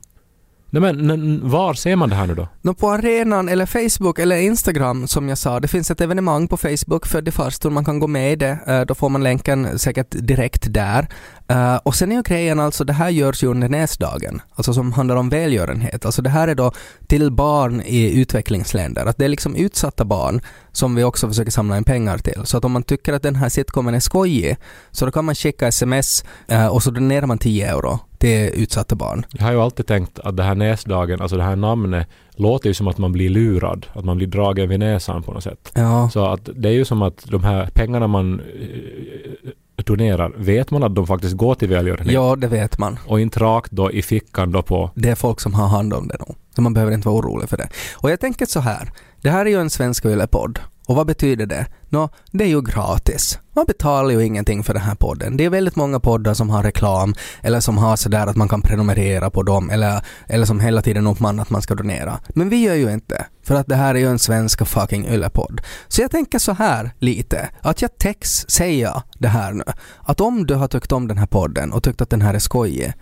Nej, 0.69 0.81
men 0.81 1.09
n- 1.11 1.39
var 1.43 1.73
ser 1.73 1.95
man 1.95 2.09
det 2.09 2.15
här 2.15 2.27
nu 2.27 2.35
då? 2.35 2.47
Nå, 2.61 2.73
på 2.73 2.89
arenan 2.89 3.49
eller 3.49 3.65
Facebook 3.65 4.19
eller 4.19 4.35
Instagram 4.37 5.07
som 5.07 5.29
jag 5.29 5.37
sa, 5.37 5.59
det 5.59 5.67
finns 5.67 5.91
ett 5.91 6.01
evenemang 6.01 6.47
på 6.47 6.57
Facebook 6.57 7.05
för 7.07 7.27
i 7.27 7.31
farstun, 7.31 7.73
man 7.73 7.85
kan 7.85 7.99
gå 7.99 8.07
med 8.07 8.31
i 8.33 8.35
det, 8.35 8.59
Eh, 8.67 8.81
då 8.81 8.95
får 8.95 9.09
man 9.09 9.23
länken 9.23 9.79
säkert 9.79 10.07
direkt 10.09 10.73
där. 10.73 11.07
Eh, 11.47 11.75
och 11.75 11.95
sen 11.95 12.11
är 12.11 12.15
ju 12.15 12.21
grejen 12.21 12.59
alltså, 12.59 12.83
det 12.83 12.93
här 12.93 13.09
görs 13.09 13.43
ju 13.43 13.47
under 13.47 13.69
näsdagen, 13.69 14.41
alltså 14.55 14.73
som 14.73 14.93
handlar 14.93 15.15
om 15.15 15.29
välgörenhet. 15.29 16.05
Alltså 16.05 16.21
det 16.21 16.29
här 16.29 16.47
är 16.47 16.55
då 16.55 16.71
till 17.07 17.31
barn 17.31 17.81
i 17.81 18.21
utvecklingsländer, 18.21 19.05
att 19.05 19.17
det 19.17 19.25
är 19.25 19.29
liksom 19.29 19.55
utsatta 19.55 20.05
barn 20.05 20.41
som 20.77 20.95
vi 20.95 21.03
också 21.03 21.27
försöker 21.27 21.51
samla 21.51 21.77
in 21.77 21.83
pengar 21.83 22.17
till. 22.17 22.41
Så 22.43 22.57
att 22.57 22.65
om 22.65 22.71
man 22.71 22.83
tycker 22.83 23.13
att 23.13 23.23
den 23.23 23.35
här 23.35 23.49
sitcomen 23.49 23.95
är 23.95 23.99
skojig, 23.99 24.57
så 24.91 25.05
då 25.05 25.11
kan 25.11 25.25
man 25.25 25.35
skicka 25.35 25.67
sms 25.67 26.25
eh, 26.47 26.67
och 26.67 26.83
så 26.83 26.91
donerar 26.91 27.25
man 27.25 27.37
10 27.37 27.67
euro 27.67 27.99
till 28.17 28.49
utsatta 28.53 28.95
barn. 28.95 29.25
Jag 29.31 29.45
har 29.45 29.51
ju 29.51 29.61
alltid 29.61 29.87
tänkt 29.87 30.19
att 30.19 30.37
det 30.37 30.43
här 30.43 30.55
näsdagen, 30.55 31.21
alltså 31.21 31.37
det 31.37 31.43
här 31.43 31.55
namnet, 31.55 32.07
låter 32.35 32.69
ju 32.69 32.73
som 32.73 32.87
att 32.87 32.97
man 32.97 33.11
blir 33.11 33.29
lurad. 33.29 33.85
Att 33.93 34.05
man 34.05 34.17
blir 34.17 34.27
dragen 34.27 34.69
vid 34.69 34.79
näsan 34.79 35.23
på 35.23 35.31
något 35.31 35.43
sätt. 35.43 35.71
Ja. 35.73 36.09
Så 36.09 36.25
att 36.25 36.49
det 36.55 36.69
är 36.69 36.73
ju 36.73 36.85
som 36.85 37.01
att 37.01 37.25
de 37.25 37.43
här 37.43 37.69
pengarna 37.73 38.07
man 38.07 38.39
eh, 38.39 39.83
donerar, 39.83 40.33
vet 40.37 40.71
man 40.71 40.83
att 40.83 40.95
de 40.95 41.07
faktiskt 41.07 41.33
går 41.33 41.55
till 41.55 41.69
välgörenhet? 41.69 42.13
ja, 42.13 42.35
det 42.35 42.47
vet 42.47 42.79
man. 42.79 42.99
Och 43.07 43.19
inte 43.19 43.39
rakt 43.39 43.71
då 43.71 43.91
i 43.91 44.01
fickan 44.01 44.51
då 44.51 44.61
på... 44.61 44.91
det 44.95 45.09
är 45.09 45.15
folk 45.15 45.39
som 45.39 45.53
har 45.53 45.67
hand 45.67 45.93
om 45.93 46.07
det 46.07 46.17
nog. 46.19 46.35
Så 46.55 46.61
man 46.61 46.73
behöver 46.73 46.93
inte 46.93 47.07
vara 47.07 47.17
orolig 47.17 47.49
för 47.49 47.57
det. 47.57 47.69
Och 47.95 48.11
jag 48.11 48.19
tänker 48.19 48.45
så 48.45 48.59
här, 48.59 48.91
det 49.21 49.29
här 49.29 49.45
är 49.45 49.49
ju 49.49 49.61
en 49.61 49.69
svensk 49.69 50.05
yllepodd. 50.05 50.59
Och 50.87 50.95
vad 50.95 51.07
betyder 51.07 51.45
det? 51.45 51.65
Nå, 51.89 52.09
det 52.31 52.43
är 52.43 52.47
ju 52.47 52.61
gratis. 52.61 53.39
Man 53.55 53.65
betalar 53.65 54.09
ju 54.09 54.25
ingenting 54.25 54.63
för 54.63 54.73
den 54.73 54.83
här 54.83 54.95
podden. 54.95 55.37
Det 55.37 55.45
är 55.45 55.49
väldigt 55.49 55.75
många 55.75 55.99
poddar 55.99 56.33
som 56.33 56.49
har 56.49 56.63
reklam 56.63 57.15
eller 57.41 57.59
som 57.59 57.77
har 57.77 57.95
sådär 57.95 58.27
att 58.27 58.35
man 58.35 58.49
kan 58.49 58.61
prenumerera 58.61 59.29
på 59.29 59.43
dem 59.43 59.69
eller, 59.69 60.01
eller 60.27 60.45
som 60.45 60.59
hela 60.59 60.81
tiden 60.81 61.07
uppmanar 61.07 61.43
att 61.43 61.49
man 61.49 61.61
ska 61.61 61.75
donera. 61.75 62.19
Men 62.29 62.49
vi 62.49 62.61
gör 62.61 62.75
ju 62.75 62.93
inte. 62.93 63.25
För 63.43 63.55
att 63.55 63.67
det 63.67 63.75
här 63.75 63.95
är 63.95 63.99
ju 63.99 64.07
en 64.07 64.19
svensk 64.19 64.67
fucking 64.67 65.07
yllepodd. 65.07 65.61
Så 65.87 66.01
jag 66.01 66.11
tänker 66.11 66.39
så 66.39 66.51
här 66.51 66.91
lite, 66.99 67.49
att 67.61 67.81
jag 67.81 67.97
tex 67.97 68.45
säga 68.49 69.03
det 69.19 69.27
här 69.27 69.53
nu. 69.53 69.63
Att 69.99 70.21
om 70.21 70.45
du 70.45 70.55
har 70.55 70.67
tyckt 70.67 70.91
om 70.91 71.07
den 71.07 71.17
här 71.17 71.27
podden 71.27 71.73
och 71.73 71.83
tyckt 71.83 72.01
att 72.01 72.09
den 72.09 72.21
här 72.21 72.33
är 72.33 72.39
skojig 72.39 72.93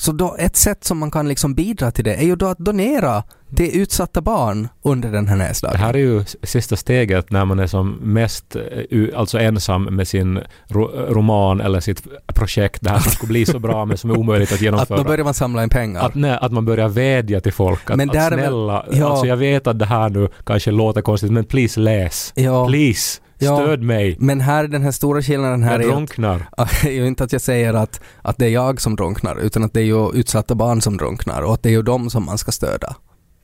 så 0.00 0.12
då, 0.12 0.36
ett 0.38 0.56
sätt 0.56 0.84
som 0.84 0.98
man 0.98 1.10
kan 1.10 1.28
liksom 1.28 1.54
bidra 1.54 1.90
till 1.90 2.04
det 2.04 2.14
är 2.14 2.24
ju 2.24 2.36
då 2.36 2.46
att 2.46 2.58
donera 2.58 3.22
till 3.56 3.80
utsatta 3.80 4.20
barn 4.20 4.68
under 4.82 5.12
den 5.12 5.28
här 5.28 5.36
Det 5.36 5.42
näsdagen. 5.44 5.76
här 5.80 5.94
är 5.94 5.98
ju 5.98 6.24
sista 6.42 6.76
steget 6.76 7.30
när 7.30 7.44
man 7.44 7.58
är 7.58 7.66
som 7.66 7.90
mest 7.90 8.56
eh, 8.90 9.08
alltså 9.16 9.38
ensam 9.38 9.82
med 9.84 10.08
sin 10.08 10.40
ro 10.68 10.90
roman 11.08 11.60
eller 11.60 11.80
sitt 11.80 12.02
projekt, 12.34 12.82
det 12.82 12.90
här 12.90 12.98
som 12.98 13.12
skulle 13.12 13.28
bli 13.28 13.46
så 13.46 13.58
bra 13.58 13.84
men 13.84 13.98
som 13.98 14.10
är 14.10 14.18
omöjligt 14.18 14.48
att 14.48 14.54
Att 14.54 14.60
genomföra. 14.62 14.98
då 14.98 15.04
börjar 15.04 15.24
man 15.24 15.34
samla 15.34 15.62
in 15.62 15.68
pengar. 15.68 16.00
Att, 16.06 16.14
nej, 16.14 16.38
att 16.40 16.52
man 16.52 16.64
börjar 16.64 16.88
vädja 16.88 17.40
till 17.40 17.52
folk 17.52 17.90
att, 17.90 17.96
Men 17.96 18.10
att 18.10 18.16
är 18.16 18.30
väl- 18.30 18.38
snälla, 18.38 18.86
ja. 18.92 19.10
alltså 19.10 19.26
jag 19.26 19.36
vet 19.36 19.66
att 19.66 19.78
det 19.78 19.86
här 19.86 20.08
nu 20.08 20.28
kanske 20.46 20.70
låter 20.70 21.02
konstigt 21.02 21.32
men 21.32 21.44
please 21.44 21.80
läs. 21.80 22.32
ja, 22.36 22.66
Please, 22.66 23.20
Ja. 23.42 23.56
stöd 23.56 23.82
mig. 23.82 24.16
men 24.18 24.40
här 24.40 24.64
är 24.64 24.68
den 24.68 24.82
här 24.82 24.90
stora 24.90 25.22
skillnaden 25.22 25.62
här 25.62 25.72
Jag 25.72 25.88
är 25.88 25.92
drunknar. 25.92 26.48
att- 26.56 26.84
är 26.84 26.90
ju 26.90 27.06
inte 27.06 27.24
att 27.24 27.32
jag 27.32 27.42
säger 27.42 27.74
att, 27.74 28.00
att 28.22 28.38
det 28.38 28.46
är 28.46 28.50
jag 28.50 28.80
som 28.80 28.96
drunknar 28.96 29.36
utan 29.36 29.64
att 29.64 29.72
det 29.72 29.80
är 29.80 29.84
ju 29.84 30.10
utsatta 30.14 30.54
barn 30.54 30.80
som 30.80 30.96
drunknar 30.96 31.42
och 31.42 31.54
att 31.54 31.62
det 31.62 31.68
är 31.68 31.72
ju 31.72 31.82
dem 31.82 32.10
som 32.10 32.24
man 32.24 32.38
ska 32.38 32.52
stödja. 32.52 32.94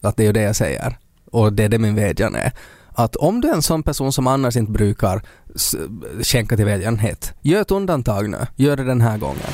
Att 0.02 0.16
det 0.16 0.22
är 0.22 0.26
ju 0.26 0.32
det 0.32 0.42
jag 0.42 0.56
säger. 0.56 0.98
Och 1.32 1.52
det 1.52 1.64
är 1.64 1.68
det 1.68 1.78
min 1.78 1.94
vädjan 1.94 2.34
är. 2.34 2.52
Att 2.88 3.16
om 3.16 3.40
du 3.40 3.48
är 3.48 3.54
en 3.54 3.62
sån 3.62 3.82
person 3.82 4.12
som 4.12 4.26
annars 4.26 4.56
inte 4.56 4.72
brukar 4.72 5.22
skänka 6.22 6.56
till 6.56 6.64
välgörenhet, 6.64 7.32
gör 7.42 7.60
ett 7.60 7.70
undantag 7.70 8.30
nu. 8.30 8.38
Gör 8.56 8.76
det 8.76 8.84
den 8.84 9.00
här 9.00 9.18
gången. 9.18 9.46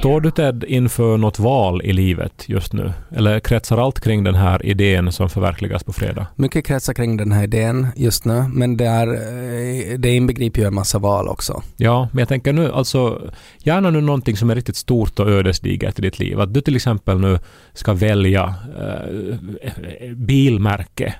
Står 0.00 0.20
du 0.20 0.30
Ted 0.30 0.64
inför 0.68 1.16
något 1.16 1.38
val 1.38 1.82
i 1.82 1.92
livet 1.92 2.48
just 2.48 2.72
nu? 2.72 2.92
Eller 3.10 3.40
kretsar 3.40 3.78
allt 3.78 4.00
kring 4.00 4.24
den 4.24 4.34
här 4.34 4.66
idén 4.66 5.12
som 5.12 5.30
förverkligas 5.30 5.84
på 5.84 5.92
fredag? 5.92 6.26
Mycket 6.36 6.66
kretsar 6.66 6.94
kring 6.94 7.16
den 7.16 7.32
här 7.32 7.44
idén 7.44 7.86
just 7.96 8.24
nu, 8.24 8.44
men 8.52 8.76
det, 8.76 8.86
är, 8.86 9.06
eh, 9.06 9.98
det 9.98 10.10
inbegriper 10.10 10.60
ju 10.60 10.66
en 10.66 10.74
massa 10.74 10.98
val 10.98 11.28
också. 11.28 11.62
Ja, 11.76 12.08
men 12.12 12.18
jag 12.18 12.28
tänker 12.28 12.52
nu 12.52 12.72
alltså 12.72 13.30
gärna 13.58 13.90
nu 13.90 14.00
någonting 14.00 14.36
som 14.36 14.50
är 14.50 14.54
riktigt 14.54 14.76
stort 14.76 15.18
och 15.18 15.30
ödesdigert 15.30 15.98
i 15.98 16.02
ditt 16.02 16.18
liv. 16.18 16.40
Att 16.40 16.54
du 16.54 16.60
till 16.60 16.76
exempel 16.76 17.18
nu 17.18 17.38
ska 17.72 17.94
välja 17.94 18.54
eh, 18.80 20.10
bilmärke. 20.16 21.14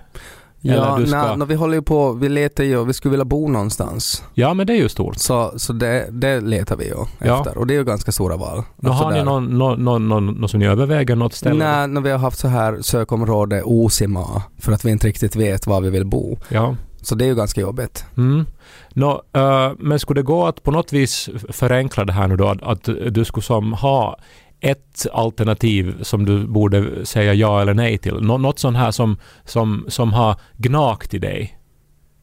Ja, 0.63 0.97
du 0.99 1.07
ska- 1.07 1.37
nej, 1.37 1.47
vi 1.49 1.55
håller 1.55 1.75
ju 1.75 1.83
på, 1.83 2.13
vi 2.13 2.29
letar 2.29 2.65
ju, 2.65 2.85
vi 2.85 2.93
skulle 2.93 3.11
vilja 3.11 3.25
bo 3.25 3.49
någonstans. 3.49 4.25
Ja, 4.35 4.55
men 4.55 4.67
det 4.67 4.73
är 4.73 4.77
ju 4.77 4.89
stort. 4.89 5.17
Så, 5.19 5.53
så 5.57 5.73
det, 5.73 6.07
det 6.11 6.41
letar 6.41 6.77
vi 6.77 6.85
ju 6.85 6.95
Ja. 7.19 7.39
efter 7.39 7.59
och 7.59 7.67
det 7.67 7.75
är 7.75 7.79
ju 7.79 7.85
ganska 7.85 8.13
stora 8.13 8.37
val. 8.37 8.63
Nu 8.77 8.89
Alltså 8.89 9.05
har 9.05 9.13
ni 9.13 9.23
någon, 9.23 9.45
någon, 9.59 9.85
någon, 9.85 10.09
någon, 10.09 10.27
någon 10.27 10.49
som 10.49 10.61
ni 10.61 10.67
överväger 10.67 11.17
något 11.17 11.35
ställe? 11.35 11.65
Nej, 11.65 11.89
när 11.89 12.01
vi 12.01 12.11
har 12.11 12.19
haft 12.19 12.39
så 12.39 12.49
här 12.49 12.79
sökområde 12.83 13.63
Osima 13.63 14.43
för 14.59 14.73
att 14.73 14.85
vi 14.85 14.91
inte 14.91 15.07
riktigt 15.07 15.37
vet 15.37 15.67
var 15.67 15.81
vi 15.81 15.91
vill 15.91 16.07
bo. 16.07 16.39
Ja. 16.49 16.77
Så 17.03 17.15
det 17.15 17.25
är 17.25 17.27
ju 17.27 17.35
ganska 17.35 17.61
jobbigt. 17.61 18.05
Mm. 18.17 18.47
Nå, 18.95 19.23
eh, 19.33 19.71
men 19.79 19.99
skulle 19.99 20.21
det 20.21 20.25
gå 20.25 20.47
att 20.47 20.63
på 20.63 20.71
något 20.71 20.93
vis 20.93 21.29
förenkla 21.49 22.05
det 22.05 22.13
här 22.13 22.29
nu 22.29 22.37
då? 22.37 22.49
Att, 22.49 22.63
att 22.63 22.89
du 23.11 23.25
skulle 23.25 23.43
som 23.45 23.73
ha 23.73 24.17
ett 24.61 25.07
alternativ 25.13 26.03
som 26.03 26.25
du 26.25 26.47
borde 26.47 27.07
säga 27.07 27.35
ja 27.35 27.63
eller 27.63 27.75
nej 27.75 27.99
till? 27.99 28.15
Nå, 28.21 28.39
något 28.39 28.59
sånt 28.59 28.77
här 28.77 28.91
som, 28.91 29.17
som, 29.45 29.85
som 29.89 30.13
har 30.13 30.37
gnagt 30.57 31.15
i 31.15 31.19
dig 31.19 31.59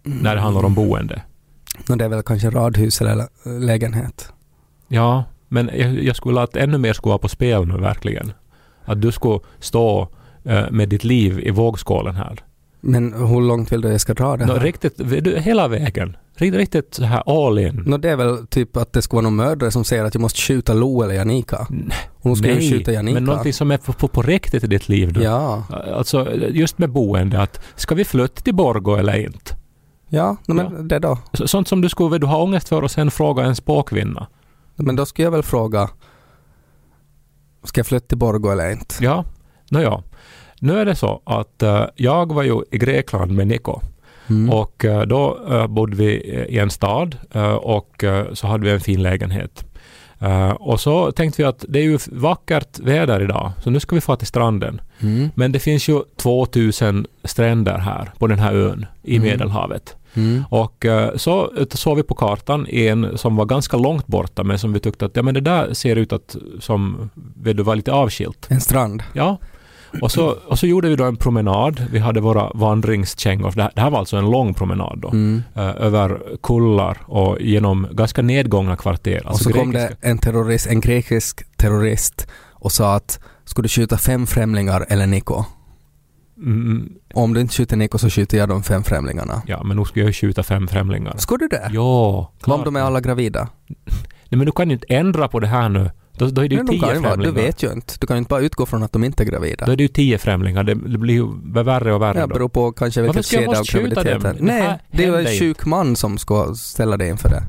när 0.04 0.36
det 0.36 0.42
handlar 0.42 0.66
om 0.66 0.74
boende? 0.74 1.22
Och 1.90 1.98
det 1.98 2.06
är 2.06 2.10
väl 2.10 2.24
kanske 2.24 2.50
radhus 2.50 3.02
eller 3.02 3.16
lä- 3.16 3.60
lägenhet. 3.60 4.34
Ja, 4.88 5.24
men 5.48 5.70
jag, 5.74 6.04
jag 6.04 6.16
skulle 6.16 6.42
att 6.42 6.56
ännu 6.56 6.78
mer 6.78 6.94
skulle 6.94 7.12
vara 7.12 7.18
på 7.20 7.28
spel 7.28 7.66
nu 7.68 7.78
verkligen. 7.78 8.34
Att 8.86 9.02
du 9.02 9.12
skulle 9.12 9.40
stå 9.60 10.08
eh, 10.44 10.72
med 10.72 10.90
ditt 10.90 11.04
liv 11.04 11.40
i 11.40 11.52
vågskålen 11.52 12.16
här. 12.16 12.40
Men 12.82 13.14
hur 13.14 13.42
långt 13.42 13.72
vill 13.72 13.82
du 13.82 13.90
jag 13.90 14.02
ska 14.02 14.14
dra 14.14 14.38
det 14.38 14.46
här? 14.46 14.60
riktigt, 14.60 14.98
du, 14.98 15.40
hela 15.40 15.68
vägen. 15.68 16.18
Riktigt, 16.36 16.60
riktigt 16.60 16.94
så 16.94 17.04
här 17.04 17.48
all 17.48 17.60
in. 17.60 17.84
Nå, 17.86 17.98
det 17.98 18.10
är 18.10 18.16
väl 18.16 18.48
typ 18.48 18.78
att 18.78 18.94
det 18.94 19.02
ska 19.02 19.16
vara 19.16 19.24
någon 19.24 19.36
mördare 19.36 19.72
som 19.72 19.84
säger 19.84 20.06
att 20.06 20.14
jag 20.14 20.22
måste 20.22 20.42
skjuta 20.42 20.74
Lo 20.74 21.04
eller 21.04 21.14
Janika. 21.16 21.68
Nej, 21.70 21.98
Hon 22.28 22.36
ska 22.36 22.52
ju 22.60 22.72
skjuta 22.72 22.92
Janika. 22.92 23.14
men 23.14 23.24
någonting 23.24 23.54
som 23.54 23.72
är 23.72 23.78
på, 23.78 23.94
på, 23.94 24.08
på 24.08 24.22
riktigt 24.22 24.64
i 24.64 24.68
ditt 24.68 24.90
liv 24.90 25.14
nu. 25.14 25.24
Ja, 25.24 25.64
Alltså 25.96 26.36
just 26.50 26.78
med 26.78 26.90
boende, 26.90 27.42
att 27.42 27.62
ska 27.76 27.96
vi 27.96 28.06
flytta 28.06 28.42
till 28.42 28.56
Borgå 28.56 28.96
eller 28.96 29.18
inte? 29.20 29.56
ja, 30.10 30.38
men 30.48 30.58
Ja. 30.58 30.70
det 30.82 31.00
då. 31.00 31.18
Så- 31.34 31.48
Sånt 31.48 31.68
som 31.68 31.82
du 31.82 31.90
skulle 31.90 32.18
du 32.18 32.28
ha 32.28 32.38
ångest 32.44 32.70
för 32.70 32.82
och 32.82 32.92
sen 32.92 33.12
fråga 33.12 33.44
en 33.44 33.56
spåkvinna. 33.56 34.28
Men 34.76 34.96
då 34.96 35.06
skulle 35.06 35.24
jag 35.26 35.32
väl 35.32 35.44
fråga, 35.44 35.90
ska 37.64 37.80
jag 37.80 37.88
flytta 37.88 38.08
till 38.08 38.18
Borgå 38.18 38.52
eller 38.52 38.72
inte? 38.72 38.96
Ja, 39.00 39.26
nåja. 39.70 40.04
Nu 40.60 40.80
är 40.80 40.86
det 40.86 40.96
så 40.96 41.22
att 41.26 41.64
eh, 41.64 41.86
jag 41.96 42.34
var 42.34 42.44
ju 42.44 42.62
i 42.72 42.78
Grekland 42.78 43.32
med 43.32 43.48
Niko 43.48 43.80
Mm. 44.30 44.50
och 44.54 44.86
eh, 44.86 45.02
då 45.02 45.40
eh, 45.50 45.68
bodde 45.68 45.96
vi 45.96 46.12
i 46.50 46.60
en 46.60 46.70
stad 46.70 47.18
och 47.62 48.04
så 48.34 48.48
hade 48.48 48.64
vi 48.66 48.72
en 48.72 48.80
fin 48.80 49.04
lägenhet. 49.04 49.66
Eh, 50.20 50.50
och 50.50 50.80
så 50.80 51.12
tänkte 51.12 51.42
vi 51.42 51.48
att 51.48 51.66
det 51.70 51.80
är 51.80 51.84
ju 51.84 51.98
vackert 52.12 52.80
väder 52.80 53.22
idag 53.22 53.52
så 53.64 53.70
nu 53.70 53.80
ska 53.80 53.96
vi 53.96 54.02
få 54.02 54.16
till 54.16 54.28
stranden. 54.28 54.82
Mm. 55.00 55.30
Men 55.36 55.52
det 55.52 55.60
finns 55.60 55.88
ju 55.88 56.02
2000 56.16 57.08
stränder 57.24 57.78
här 57.78 58.12
på 58.20 58.28
den 58.28 58.40
här 58.40 58.54
ön 58.54 58.86
i 59.04 59.16
Mm. 59.16 59.28
Medelhavet. 59.28 59.96
Mm. 60.14 60.44
Och 60.50 60.86
eh, 60.86 61.16
så 61.16 61.52
såg 61.72 61.98
vi 61.98 62.04
på 62.04 62.16
kartan 62.16 62.68
en 62.68 63.18
som 63.18 63.36
var 63.36 63.46
ganska 63.46 63.78
långt 63.78 64.08
borta 64.08 64.44
men 64.44 64.60
som 64.60 64.74
vi 64.74 64.80
tyckte 64.80 65.06
att 65.06 65.16
ja, 65.16 65.24
men 65.24 65.34
det 65.34 65.42
där 65.42 65.74
ser 65.74 65.96
ut 65.96 66.14
att 66.14 66.36
som 66.60 67.10
vet 67.36 67.58
du, 67.58 67.64
var 67.64 67.76
lite 67.76 67.92
avskilt. 67.94 68.48
En 68.50 68.62
strand. 68.62 69.04
Ja. 69.14 69.38
Och 70.02 70.12
så, 70.12 70.36
och 70.48 70.60
så 70.60 70.68
gjorde 70.68 70.90
vi 70.90 70.96
då 70.96 71.04
en 71.04 71.16
promenad. 71.16 71.86
Vi 71.92 72.00
hade 72.00 72.22
våra 72.22 72.52
vandringskängor. 72.54 73.52
Det 73.56 73.62
här, 73.64 73.72
det 73.76 73.82
här 73.82 73.90
var 73.90 74.00
alltså 74.00 74.18
en 74.18 74.32
lång 74.32 74.54
promenad 74.54 75.00
då. 75.02 75.08
Mm. 75.10 75.44
eh, 75.56 75.64
över 75.78 76.22
kullar 76.44 76.98
och 77.06 77.42
genom 77.42 77.88
ganska 77.92 78.22
nedgångna 78.22 78.76
kvarter. 78.76 79.22
och 79.24 79.30
Alltså 79.30 79.44
så 79.44 79.52
kom 79.54 79.72
grekiska- 79.72 79.96
det 80.02 80.08
en 80.10 80.18
terrorist, 80.18 80.68
en 80.68 80.80
grekisk 80.82 81.58
terrorist 81.58 82.28
och 82.52 82.72
sa 82.72 82.96
att 82.96 83.20
skulle 83.46 83.66
du 83.66 83.70
skjuta 83.70 83.98
fem 83.98 84.28
främlingar 84.28 84.86
eller 84.90 85.08
Niko? 85.08 85.44
Mm, 86.38 86.90
Om 87.14 87.34
du 87.34 87.42
inte 87.42 87.54
skjuter 87.54 87.78
Niko 87.78 87.98
så 87.98 88.10
skjuter 88.10 88.38
jag 88.38 88.50
de 88.50 88.64
fem 88.64 88.84
främlingarna. 88.84 89.42
ja, 89.46 89.64
men 89.64 89.78
nu 89.78 89.86
ska 89.86 90.00
jag 90.00 90.16
skjuta 90.16 90.44
fem 90.44 90.68
främlingar. 90.68 91.18
Skulle 91.18 91.40
du 91.44 91.48
det? 91.48 91.70
Ja, 91.74 92.32
Om 92.46 92.64
de 92.64 92.76
är 92.76 92.82
alla 92.82 93.02
gravida? 93.02 93.48
Nej, 94.30 94.38
men 94.38 94.46
du 94.46 94.52
kan 94.52 94.68
ju 94.70 94.74
inte 94.74 94.88
ändra 94.90 95.28
på 95.28 95.40
det 95.40 95.48
här 95.48 95.70
nu. 95.70 95.92
Då, 96.18 96.26
då 96.28 96.42
är 96.42 96.50
det 96.50 96.56
ju 96.56 96.64
de 96.64 96.68
tio 96.68 96.94
ju 96.94 97.00
vara, 97.00 97.16
du 97.16 97.24
främlingar. 97.24 97.48
vet 97.48 97.64
ju 97.64 97.72
inte. 97.72 97.94
Du 98.00 98.08
kan 98.08 98.16
ju 98.16 98.20
inte 98.20 98.30
bara 98.30 98.42
utgå 98.42 98.66
från 98.66 98.84
att 98.84 98.92
de 98.92 99.04
inte 99.04 99.24
är 99.24 99.26
gravida. 99.26 99.66
Då 99.66 99.72
är 99.72 99.76
det 99.76 99.84
ju 99.84 99.88
tio 99.88 100.18
främlingar. 100.18 100.64
Det, 100.64 100.76
blir 100.76 101.14
ju 101.14 101.28
värre 101.64 101.94
och 101.94 102.02
värre 102.02 102.20
Det 102.22 102.28
beror 102.28 102.50
på 102.50 102.72
kanske 102.72 103.02
vilket 103.02 103.26
skede 103.26 103.60
av 103.60 103.66
graviditeten. 103.66 104.22
dem? 104.22 104.36
Det 104.38 104.42
Nej, 104.42 104.80
det 104.92 105.04
är 105.06 105.22
ju 105.22 105.28
en 105.28 105.40
sjuk 105.40 105.66
man 105.66 105.96
som 105.96 106.18
ska 106.18 106.56
ställa 106.56 106.98
dig 106.98 107.10
inför 107.10 107.30
det. 107.30 107.44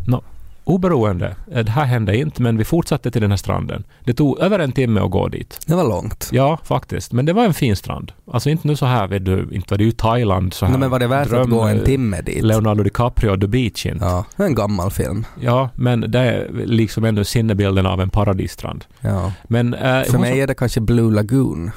Oberoende. 0.68 1.36
eh, 1.52 1.64
Det 1.64 1.70
här 1.70 1.84
hände 1.84 2.16
inte, 2.16 2.42
men 2.42 2.56
vi 2.58 2.64
fortsatte 2.64 3.10
till 3.10 3.20
den 3.22 3.30
här 3.30 3.36
stranden. 3.36 3.84
Det 4.04 4.14
tog 4.14 4.38
över 4.38 4.58
en 4.58 4.72
timme 4.72 5.00
att 5.00 5.10
gå 5.10 5.28
dit. 5.28 5.60
Det 5.66 5.74
var 5.74 5.84
långt. 5.88 6.28
Ja, 6.32 6.58
faktiskt. 6.64 7.12
Men 7.12 7.26
det 7.26 7.32
var 7.32 7.44
en 7.44 7.54
fin 7.54 7.76
strand. 7.76 8.12
Alltså 8.32 8.50
inte 8.50 8.68
nu 8.68 8.76
så 8.76 8.86
här, 8.86 9.06
vet 9.06 9.24
du, 9.24 9.48
inte 9.52 9.66
var 9.74 9.78
det 9.78 9.84
ju 9.84 9.92
Thailand 9.92 10.54
så 10.54 10.64
här. 10.66 10.72
Nej, 10.72 10.80
men 10.80 10.90
var 10.90 10.98
det 10.98 11.06
värt 11.06 11.28
dröm, 11.28 11.42
att 11.42 11.48
gå 11.50 11.60
en 11.62 11.84
timme 11.84 12.20
dit? 12.20 12.42
Leonardo 12.44 12.82
DiCaprio, 12.82 13.40
The 13.40 13.46
Beach 13.46 13.86
inte. 13.86 14.04
Ja. 14.04 14.24
Ja, 14.36 14.44
är 14.44 14.48
en 14.48 14.54
gammal 14.54 14.90
film. 14.90 15.26
men 15.74 16.00
det 16.00 16.18
är 16.18 16.50
liksom 16.52 17.04
ändå 17.04 17.24
sinnebilden 17.24 17.86
av 17.86 18.00
en 18.00 18.10
paradisstrand. 18.10 18.84
Ja. 19.00 19.32
Men 19.44 19.74
eh, 19.74 19.80
För 19.80 20.18
mig 20.18 20.30
som- 20.30 20.40
är 20.40 20.46
det 20.46 20.54
kanske 20.54 20.80
Blue 20.80 21.14
Lagoon. 21.14 21.70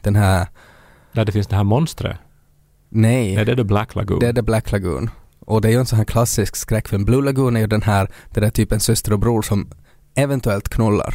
Den 0.00 0.16
här, 0.16 0.46
där 1.12 1.24
det 1.24 1.32
finns 1.32 1.46
det 1.46 1.56
här 1.56 1.64
monstret. 1.64 2.16
nej, 2.88 3.34
Är 3.34 3.44
det 3.44 3.56
The 3.56 3.64
Black 3.64 3.94
Lagoon? 3.94 4.18
det 4.20 4.26
är 4.28 4.32
The 4.32 4.42
Black 4.42 4.72
Lagoon. 4.72 5.10
Och 5.46 5.60
det 5.60 5.68
är 5.68 5.72
ju 5.72 5.78
en 5.78 5.86
sån 5.86 5.98
här 5.98 6.04
klassisk 6.04 6.56
skräckfilm. 6.56 7.04
Blue 7.04 7.24
Lagoon 7.24 7.56
är 7.56 7.60
ju 7.60 7.66
den 7.66 7.82
här, 7.82 8.08
det 8.30 8.40
där 8.40 8.50
typ 8.50 8.72
en 8.72 8.80
syster 8.80 9.12
och 9.12 9.18
bror 9.18 9.42
som 9.42 9.70
eventuellt 10.14 10.68
knullar. 10.68 11.14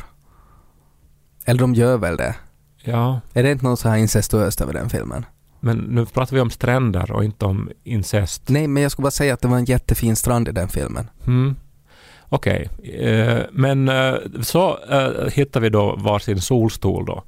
Eller 1.46 1.60
de 1.60 1.74
gör 1.74 1.98
väl 1.98 2.18
det. 2.18 2.36
Ja, 2.84 3.22
Är 3.34 3.44
det 3.44 3.52
inte 3.52 3.66
något 3.66 3.80
så 3.80 3.90
här 3.90 3.98
incestuöst 3.98 4.62
över 4.62 4.74
den 4.74 4.90
filmen? 4.90 5.26
men 5.60 5.78
nu 5.78 6.06
pratar 6.06 6.36
vi 6.36 6.42
om 6.42 6.50
stränder 6.50 7.12
och 7.12 7.24
inte 7.24 7.46
om 7.46 7.70
incest. 7.84 8.50
Nej, 8.50 8.68
men 8.68 8.84
jag 8.84 8.92
skulle 8.92 9.04
bara 9.04 9.12
säga 9.12 9.34
att 9.34 9.42
det 9.42 9.48
var 9.48 9.58
en 9.58 9.66
jättefin 9.66 10.16
strand 10.16 10.48
i 10.48 10.52
den 10.52 10.70
filmen. 10.70 11.10
Mm. 11.28 11.56
Okej, 12.30 12.70
eh, 13.00 13.40
men 13.52 13.90
eh, 13.90 14.16
så 14.42 14.78
eh, 14.90 15.32
hittade 15.34 15.64
vi 15.64 15.70
då 15.70 15.96
varsin 15.96 16.42
solstol 16.42 17.06
då. 17.06 17.24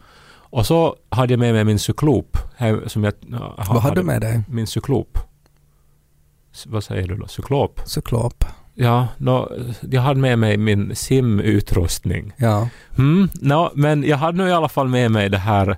Och 0.52 0.66
så 0.66 0.96
hade 1.10 1.34
jag 1.34 1.40
med 1.40 1.54
mig 1.54 1.64
min 1.64 1.80
cyklop. 1.80 2.38
Här, 2.56 2.82
som 2.88 3.04
jag, 3.04 3.14
ja, 3.32 3.66
Vad 3.70 3.82
hade 3.82 4.02
du 4.02 4.04
med 4.04 4.22
dig? 4.22 4.42
Min 4.48 4.68
cyklop. 4.68 5.18
Vad 6.68 6.84
säger 6.84 7.08
du 7.08 7.16
då? 7.16 7.28
Cyklop? 7.28 7.82
Cyklop. 7.86 8.46
Ja, 8.76 9.08
nå, 9.18 9.52
jag 9.90 10.02
hade 10.02 10.20
med 10.20 10.40
mig 10.40 10.58
min 10.58 10.96
simutrustning. 10.96 12.34
Ja. 12.38 12.70
Mm, 12.98 13.30
nå, 13.42 13.72
men 13.76 14.04
jag 14.04 14.18
hade 14.18 14.38
nog 14.38 14.48
i 14.48 14.52
alla 14.52 14.70
fall 14.70 14.88
med 14.88 15.12
mig 15.12 15.30
det 15.30 15.38
här 15.38 15.78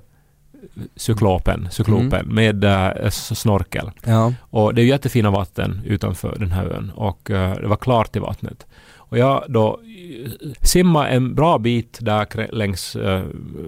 cyklopen, 0.96 1.68
cyklopen 1.72 2.28
med 2.28 2.64
äh, 2.64 3.10
snorkel. 3.10 3.92
Ja. 4.06 4.34
Och 4.50 4.74
det 4.74 4.82
är 4.82 4.86
jättefina 4.86 5.32
vatten 5.32 5.82
utanför 5.86 6.36
den 6.40 6.52
här 6.52 6.66
ön 6.66 6.92
och 6.96 7.32
eh, 7.32 7.56
det 7.56 7.68
var 7.68 7.76
klart 7.76 8.16
i 8.16 8.20
vattnet. 8.20 8.66
Och 8.96 9.18
jag 9.18 9.44
då 9.48 9.80
eh, 10.26 10.32
simmade 10.62 11.10
en 11.10 11.36
bra 11.36 11.58
bit 11.58 11.98
där 12.02 12.56
längs 12.56 12.96
eh, 12.96 13.24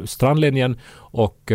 strandlinjen 0.05 0.79
och 0.95 1.51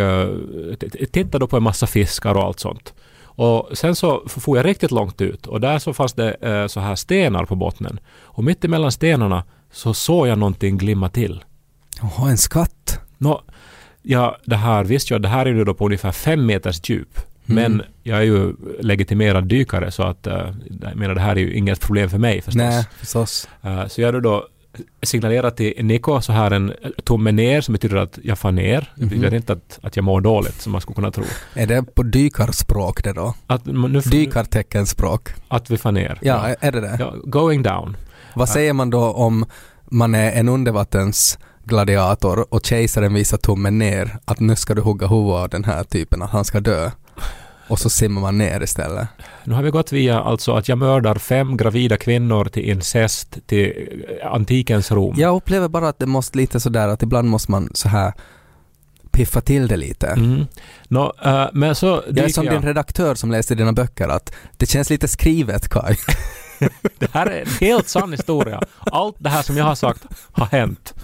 tittade 1.12 1.38
då 1.38 1.46
på 1.46 1.56
en 1.56 1.62
massa 1.62 1.86
fiskar 1.86 2.34
och 2.34 2.42
allt 2.42 2.60
sånt. 2.60 2.94
Och 3.38 3.68
sen 3.78 3.94
så 3.96 4.22
f- 4.26 4.32
for 4.42 4.56
jag 4.56 4.66
riktigt 4.66 4.90
långt 4.90 5.20
ut 5.20 5.46
och 5.46 5.60
där 5.60 5.78
så 5.78 5.92
fanns 5.92 6.12
det 6.12 6.30
eh, 6.32 6.66
så 6.66 6.80
här 6.80 6.94
stenar 6.94 7.44
på 7.44 7.54
bottnen. 7.56 8.00
Och 8.20 8.44
mitt 8.44 8.64
emellan 8.64 8.92
stenarna 8.92 9.44
så 9.72 9.94
såg 9.94 10.28
jag 10.28 10.38
någonting 10.38 10.78
glimma 10.78 11.08
till. 11.08 11.44
Jaha, 12.02 12.30
en 12.30 12.38
skatt. 12.38 13.00
Nå, 13.18 13.42
ja, 14.02 14.36
det 14.44 14.56
här 14.56 14.84
visste 14.84 15.14
jag, 15.14 15.22
det 15.22 15.28
här 15.28 15.46
är 15.46 15.50
ju 15.54 15.64
då 15.64 15.74
på 15.74 15.84
ungefär 15.86 16.12
fem 16.12 16.46
meters 16.46 16.90
djup. 16.90 17.18
Mm. 17.48 17.72
Men 17.72 17.82
jag 18.02 18.18
är 18.18 18.22
ju 18.22 18.52
legitimerad 18.80 19.44
dykare 19.44 19.90
så 19.90 20.02
att 20.02 20.26
eh, 20.26 20.54
jag 20.82 20.96
menar 20.96 21.14
det 21.14 21.20
här 21.20 21.36
är 21.36 21.40
ju 21.40 21.54
inget 21.54 21.80
problem 21.80 22.10
för 22.10 22.18
mig 22.18 22.42
förstås. 22.42 22.56
Nej, 22.62 22.84
förstås. 22.96 23.48
Eh, 23.62 23.86
så 23.86 24.00
jag 24.00 24.22
då 24.22 24.46
signalerat 25.02 25.56
till 25.56 25.74
Niko 25.86 26.20
så 26.20 26.32
här 26.32 26.50
en 26.50 26.72
tumme 27.04 27.32
ner 27.32 27.60
som 27.60 27.72
betyder 27.72 27.96
att 27.96 28.18
jag 28.22 28.38
far 28.38 28.52
ner. 28.52 28.92
Det 28.96 29.04
betyder 29.06 29.26
Mhm. 29.28 29.36
inte 29.36 29.52
att, 29.52 29.78
att 29.82 29.96
jag 29.96 30.04
mår 30.04 30.20
dåligt 30.20 30.60
som 30.62 30.72
man 30.72 30.80
skulle 30.80 30.94
kunna 30.94 31.10
tro. 31.10 31.24
Är 31.54 31.66
det 31.66 31.82
på 31.94 32.02
dykarspråk 32.02 33.04
det 33.04 33.12
då? 33.12 33.34
Att, 33.46 33.66
nu, 33.66 34.00
Dykarteckenspråk? 34.00 35.28
att 35.48 35.70
vi 35.70 35.78
far 35.78 35.92
ner. 35.92 36.18
Ja, 36.22 36.54
är 36.60 36.72
det 36.72 36.80
det? 36.80 36.96
Ja, 37.00 37.14
going 37.24 37.62
down. 37.62 37.96
Vad 38.34 38.48
säger 38.48 38.72
man 38.72 38.90
då 38.90 39.12
om 39.12 39.46
man 39.90 40.14
är 40.14 40.32
en 40.32 40.48
undervattensgladiator 40.48 42.54
och 42.54 42.66
kejsaren 42.66 43.14
visar 43.14 43.36
tummen 43.38 43.78
ner 43.78 44.18
att 44.24 44.40
nu 44.40 44.56
ska 44.56 44.74
du 44.74 44.82
hugga 44.82 45.06
huvudet 45.06 45.34
av 45.42 45.48
den 45.48 45.64
här 45.64 45.84
typen, 45.84 46.22
att 46.22 46.30
han 46.30 46.44
ska 46.44 46.60
dö. 46.60 46.90
Och 47.68 47.78
så 47.78 47.90
simmar 47.90 48.20
man 48.20 48.38
ner 48.38 48.62
istället. 48.62 49.08
Nu 49.44 49.54
har 49.54 49.62
vi 49.62 49.70
gått 49.70 49.92
via 49.92 50.20
alltså 50.20 50.52
att 50.52 50.68
jag 50.68 50.78
mördar 50.78 51.14
fem 51.14 51.56
gravida 51.56 51.96
kvinnor 51.96 52.44
till 52.44 52.62
incest 52.62 53.38
till 53.46 53.88
eh, 54.22 54.32
antikens 54.32 54.90
Rom. 54.92 55.14
Jag 55.18 55.36
upplever 55.36 55.68
bara 55.68 55.88
att 55.88 55.98
det 55.98 56.06
måste 56.06 56.38
lite 56.38 56.60
sådär 56.60 56.88
att 56.88 57.02
ibland 57.02 57.28
måste 57.28 57.50
man 57.50 57.70
så 57.74 57.88
här 57.88 58.12
piffa 59.10 59.40
till 59.40 59.68
det 59.68 59.76
lite. 59.76 60.06
Mm. 60.06 60.46
Nå, 60.88 61.12
eh, 61.24 61.46
men 61.52 61.74
så 61.74 62.02
Jag 62.08 62.18
är 62.18 62.28
som 62.28 62.46
din 62.46 62.62
redaktör 62.62 63.14
som 63.14 63.30
läste 63.30 63.54
dina 63.54 63.72
böcker 63.72 64.08
att 64.08 64.34
det 64.56 64.66
känns 64.66 64.90
lite 64.90 65.08
skrivet 65.08 65.68
Kai. 65.68 65.96
Det 66.98 67.10
här 67.12 67.26
är 67.26 67.40
en 67.40 67.50
helt 67.60 67.88
sann 67.88 68.12
historia. 68.12 68.62
Allt 68.78 69.16
det 69.18 69.28
här 69.28 69.42
som 69.42 69.56
jag 69.56 69.64
har 69.64 69.74
sagt 69.74 70.04
har 70.32 70.46
hänt. 70.46 70.94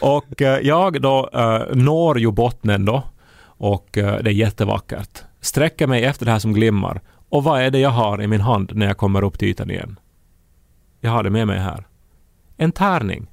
Och 0.00 0.42
eh, 0.42 0.58
jag 0.58 1.02
då 1.02 1.30
eh, 1.32 1.76
når 1.76 2.18
ju 2.18 2.30
bottnen 2.30 2.84
då 2.84 3.02
och 3.46 3.88
det 3.92 4.00
är 4.00 4.28
jättevackert. 4.28 5.22
Sträcker 5.44 5.86
mig 5.86 6.04
efter 6.04 6.26
det 6.26 6.32
här 6.32 6.38
som 6.38 6.52
glimmar. 6.52 7.00
Och 7.28 7.44
vad 7.44 7.60
är 7.60 7.70
det 7.70 7.78
jag 7.78 7.90
har 7.90 8.22
i 8.22 8.26
min 8.26 8.40
hand 8.40 8.72
när 8.74 8.86
jag 8.86 8.96
kommer 8.96 9.24
upp 9.24 9.38
till 9.38 9.48
ytan 9.48 9.70
igen? 9.70 9.98
Jag 11.00 11.10
har 11.10 11.22
det 11.22 11.30
med 11.30 11.46
mig 11.46 11.58
här. 11.58 11.86
En 12.56 12.72
tärning. 12.72 13.26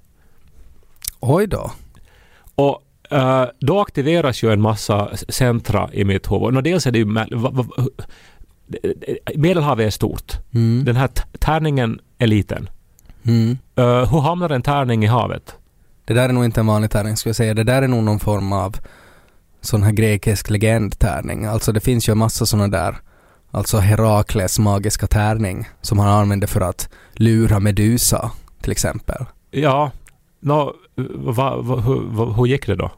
Oj 1.20 1.48
då. 1.48 1.72
Och 2.56 2.84
eh, 3.12 3.46
då 3.60 3.82
aktiveras 3.82 4.44
ju 4.44 4.54
en 4.54 4.62
massa 4.62 5.18
centra 5.30 5.90
i 5.94 6.04
mitt 6.04 6.32
huvud. 6.32 6.54
Nå, 6.54 6.62
dels 6.62 6.88
är 6.88 6.92
det 6.92 7.00
ju... 7.00 7.06
Medelhavet 9.36 9.88
är 9.88 9.90
stort. 9.90 10.34
Mm. 10.54 10.84
Den 10.86 10.96
här 10.96 11.10
tärningen 11.40 12.00
är 12.18 12.28
liten. 12.28 12.70
Mm. 13.24 13.58
Eh, 13.76 14.12
hur 14.12 14.20
hamnar 14.20 14.50
en 14.50 14.62
tärning 14.62 15.04
i 15.04 15.08
havet? 15.08 15.56
Det 16.06 16.14
där 16.14 16.30
är 16.30 16.34
nog 16.34 16.46
inte 16.46 16.60
en 16.60 16.68
vanlig 16.68 16.92
tärning 16.92 17.18
skulle 17.18 17.30
jag 17.30 17.36
säga. 17.36 17.54
Det 17.54 17.64
där 17.64 17.82
är 17.82 17.88
nog 17.88 18.04
någon 18.04 18.20
form 18.20 18.54
av 18.54 18.76
sån 19.62 19.84
här 19.84 19.92
grekisk 19.92 20.50
legendtärning. 20.50 21.46
Alltså 21.46 21.72
det 21.72 21.80
finns 21.80 22.10
ju 22.10 22.12
en 22.12 22.18
massa 22.18 22.46
såna 22.46 22.68
där, 22.68 22.96
alltså 23.52 23.78
Herakles 23.78 24.60
magiska 24.60 25.08
tärning 25.08 25.70
som 25.82 26.00
han 26.00 26.08
använde 26.08 26.48
för 26.48 26.62
att 26.62 26.90
lura 27.14 27.60
Medusa 27.60 28.32
till 28.62 28.72
exempel. 28.72 29.26
Ja, 29.52 29.92
nå, 30.40 30.74
va, 31.16 31.58
va, 31.62 31.76
hur, 31.76 32.02
va, 32.02 32.26
hur 32.26 32.46
gick 32.46 32.68
det 32.68 32.76
då? 32.76 32.92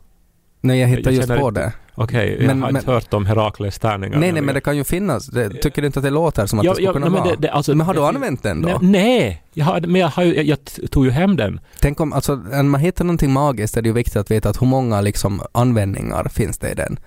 Nej, 0.62 0.80
jag 0.80 0.88
hittar 0.88 1.12
Jag 1.12 1.18
just 1.18 1.42
på 1.42 1.52
det. 1.52 1.74
Okej, 1.96 2.38
jag 2.40 2.48
Men- 2.48 2.62
har 2.62 2.70
inte 2.70 2.82
men- 2.86 2.94
hört 2.96 3.14
om 3.14 3.26
Herakles 3.26 3.80
tärningar. 3.80 4.18
Nej, 4.20 4.32
nej, 4.32 4.42
men 4.42 4.56
det 4.56 4.62
kan 4.62 4.78
ju 4.78 4.84
finnas. 4.84 5.26
Det, 5.28 5.50
tycker 5.50 5.82
du 5.82 5.86
inte 5.86 6.00
att 6.00 6.04
det 6.04 6.10
låter 6.10 6.46
som 6.46 6.60
att 6.60 6.66
det 6.66 6.72
skulle 6.74 6.88
kunna 6.94 7.00
nej, 7.00 7.10
men 7.10 7.24
vara? 7.24 7.36
det, 7.36 7.42
det, 7.42 7.52
alltså, 7.52 7.76
men 7.76 7.88
har 7.88 7.94
du 7.94 8.06
använt 8.06 8.44
den 8.44 8.62
då? 8.62 8.80
Nej, 8.82 9.44
jag, 9.54 9.66
har, 9.66 9.82
men 9.82 10.02
jag, 10.02 10.08
har, 10.08 10.24
jag, 10.24 10.44
jag 10.46 10.58
tog 10.92 11.06
ju 11.06 11.12
hem 11.12 11.36
den. 11.36 11.60
Tänk 11.80 12.00
om, 12.00 12.14
alltså 12.14 12.36
när 12.36 12.64
man 12.64 12.82
hittar 12.82 13.06
någonting 13.06 13.32
magiskt 13.32 13.78
är 13.78 13.82
det 13.82 13.88
ju 13.90 13.94
viktigt 13.94 14.16
att 14.16 14.32
veta 14.32 14.50
att 14.50 14.62
hur 14.62 14.68
många 14.68 15.02
liksom 15.02 15.42
användningar 15.52 16.28
finns 16.34 16.58
det 16.58 16.72
i 16.72 16.76
den. 16.76 16.98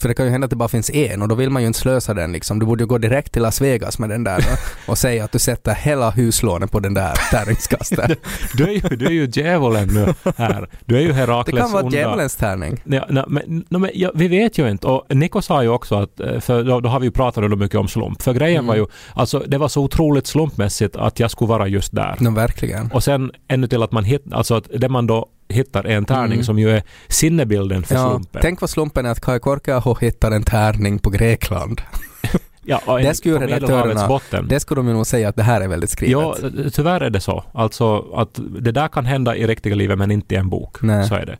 För 0.00 0.08
det 0.08 0.14
kan 0.14 0.26
ju 0.26 0.32
hända 0.32 0.44
att 0.44 0.50
det 0.50 0.56
bara 0.56 0.68
finns 0.68 0.90
en 0.90 1.22
och 1.22 1.28
då 1.28 1.34
vill 1.34 1.50
man 1.50 1.62
ju 1.62 1.68
inte 1.68 1.78
slösa 1.78 2.14
den 2.14 2.32
liksom. 2.32 2.58
Du 2.58 2.66
borde 2.66 2.82
ju 2.82 2.86
gå 2.86 2.98
direkt 2.98 3.32
till 3.32 3.42
Las 3.42 3.60
Vegas 3.60 3.98
med 3.98 4.08
den 4.10 4.24
där 4.24 4.38
och, 4.38 4.90
och 4.90 4.98
säga 4.98 5.24
att 5.24 5.32
du 5.32 5.38
sätter 5.38 5.74
hela 5.74 6.10
huslånet 6.10 6.72
på 6.72 6.80
den 6.80 6.94
där 6.94 7.12
tärningskasten. 7.30 8.14
Du 8.54 8.64
är 8.64 8.70
ju, 8.72 8.96
du 8.96 9.06
är 9.06 9.10
ju 9.10 9.28
djävulen 9.32 9.88
nu 9.88 10.32
här. 10.36 10.68
Du 10.84 10.96
är 10.96 11.00
ju 11.00 11.08
det 11.08 11.14
Herakles 11.14 11.60
kan 11.62 11.72
vara 11.72 11.88
djävulens 11.92 12.36
tärning. 12.36 12.80
Ja, 12.84 13.06
nej, 13.08 13.24
men, 13.28 13.64
nej, 13.68 13.80
men, 13.80 13.90
ja, 13.94 14.10
vi 14.14 14.28
vet 14.28 14.58
ju 14.58 14.70
inte. 14.70 14.86
Och 14.86 15.16
Nico 15.16 15.42
sa 15.42 15.62
ju 15.62 15.68
också 15.68 15.94
att, 15.94 16.20
eh, 16.20 16.40
för 16.40 16.64
då, 16.64 16.80
då 16.80 16.88
har 16.88 17.00
vi 17.00 17.06
ju 17.06 17.10
pratat 17.10 17.50
då 17.50 17.56
mycket 17.56 17.78
om 17.78 17.88
slump. 17.88 18.22
För 18.22 18.32
grejen 18.34 18.58
Mm. 18.58 18.66
var 18.66 18.76
ju, 18.76 18.86
alltså 19.14 19.38
det 19.38 19.58
var 19.58 19.68
så 19.68 19.82
otroligt 19.82 20.26
slumpmässigt 20.26 20.96
att 20.96 21.20
jag 21.20 21.30
skulle 21.30 21.48
vara 21.48 21.66
just 21.68 21.94
där. 21.94 22.16
No, 22.20 22.30
verkligen. 22.30 22.90
Och 22.92 23.04
sen 23.04 23.32
ännu 23.48 23.66
till 23.66 23.82
att 23.82 23.92
man 23.92 24.04
hittar, 24.04 24.36
alltså 24.36 24.54
att 24.54 24.68
det 24.78 24.88
man 24.88 25.06
då 25.06 25.26
hittar 25.48 25.84
en 25.84 26.04
tärning 26.04 26.32
Mm. 26.32 26.44
som 26.44 26.58
ju 26.58 26.70
är 26.70 26.82
sinnebilden 27.08 27.82
för 27.82 27.94
Ja, 27.94 28.10
slumpen. 28.10 28.42
tänk 28.42 28.60
vad 28.60 28.70
slumpen 28.70 29.06
är 29.06 29.10
att 29.10 29.20
Kai 29.20 29.38
Korkeaho 29.40 29.94
hittar 30.00 30.30
en 30.30 30.42
tärning 30.42 30.98
på 30.98 31.10
Grekland. 31.10 31.80
ja, 32.68 32.98
en, 32.98 33.04
det 33.04 33.14
skulle 33.14 33.34
ju 33.34 33.46
redaktörerna-. 33.46 34.42
Det 34.48 34.60
skulle 34.60 34.78
de 34.78 34.88
ju 34.88 34.94
nog 34.94 35.06
säga 35.06 35.28
att 35.28 35.36
det 35.36 35.42
här 35.42 35.60
är 35.60 35.68
väldigt 35.68 35.90
skrivet. 35.90 36.12
Ja, 36.12 36.36
tyvärr 36.72 37.00
är 37.00 37.10
det 37.10 37.20
så. 37.20 37.44
Alltså 37.52 38.04
att 38.14 38.40
det 38.60 38.72
där 38.72 38.88
kan 38.88 39.06
hända 39.06 39.36
i 39.36 39.46
riktiga 39.46 39.74
livet 39.74 39.98
men 39.98 40.10
inte 40.10 40.34
i 40.34 40.38
en 40.38 40.48
bok. 40.48 40.82
Nej. 40.82 41.08
Så 41.08 41.14
är 41.14 41.26
det. 41.26 41.38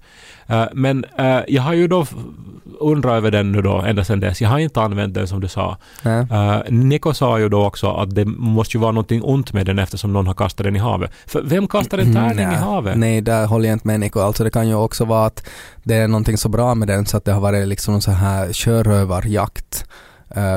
Eh, 0.54 0.66
men 0.72 1.04
eh, 1.18 1.40
jag 1.48 1.62
har 1.62 1.74
ju 1.74 1.88
då 1.88 2.06
undrat 2.80 3.12
över 3.12 3.30
den 3.30 3.52
nu 3.52 3.62
då 3.62 3.76
ända 3.78 4.04
sedan 4.04 4.20
dess. 4.20 4.40
Jag 4.40 4.48
har 4.48 4.58
inte 4.58 4.80
använt 4.80 5.14
den 5.14 5.28
som 5.28 5.40
du 5.40 5.48
sa. 5.48 5.76
Uh, 6.06 6.58
Nico 6.68 7.14
sa 7.14 7.38
ju 7.38 7.48
då 7.48 7.66
också 7.66 7.90
att 7.90 8.14
det 8.14 8.24
måste 8.24 8.76
ju 8.76 8.80
vara 8.80 8.92
någonting 8.92 9.22
ont 9.22 9.52
med 9.52 9.66
den 9.66 9.78
eftersom 9.78 10.12
någon 10.12 10.26
har 10.26 10.34
kastat 10.34 10.64
den 10.64 10.76
i 10.76 10.78
havet. 10.78 11.10
För 11.26 11.42
vem 11.42 11.68
kastar 11.68 11.98
en 11.98 12.14
tärning 12.14 12.46
Nej. 12.46 12.54
i 12.54 12.58
havet? 12.58 12.94
Mm, 12.94 13.00
Nej, 13.00 13.20
där 13.20 13.46
håller 13.46 13.68
jag 13.68 13.74
inte 13.74 13.86
med 13.86 14.00
Nico. 14.00 14.20
Alltså 14.20 14.44
det 14.44 14.50
kan 14.50 14.68
ju 14.68 14.74
också 14.74 15.04
vara 15.04 15.26
att 15.26 15.48
det 15.82 15.94
är 15.94 16.08
någonting 16.08 16.38
så 16.38 16.48
bra 16.48 16.74
med 16.74 16.88
den 16.88 17.06
så 17.06 17.16
att 17.16 17.24
det 17.24 17.32
har 17.32 17.40
varit 17.40 17.68
liksom 17.68 17.94
någon 17.94 18.02
så 18.02 18.10
här 18.10 18.52
sjörövarjakt 18.52 19.84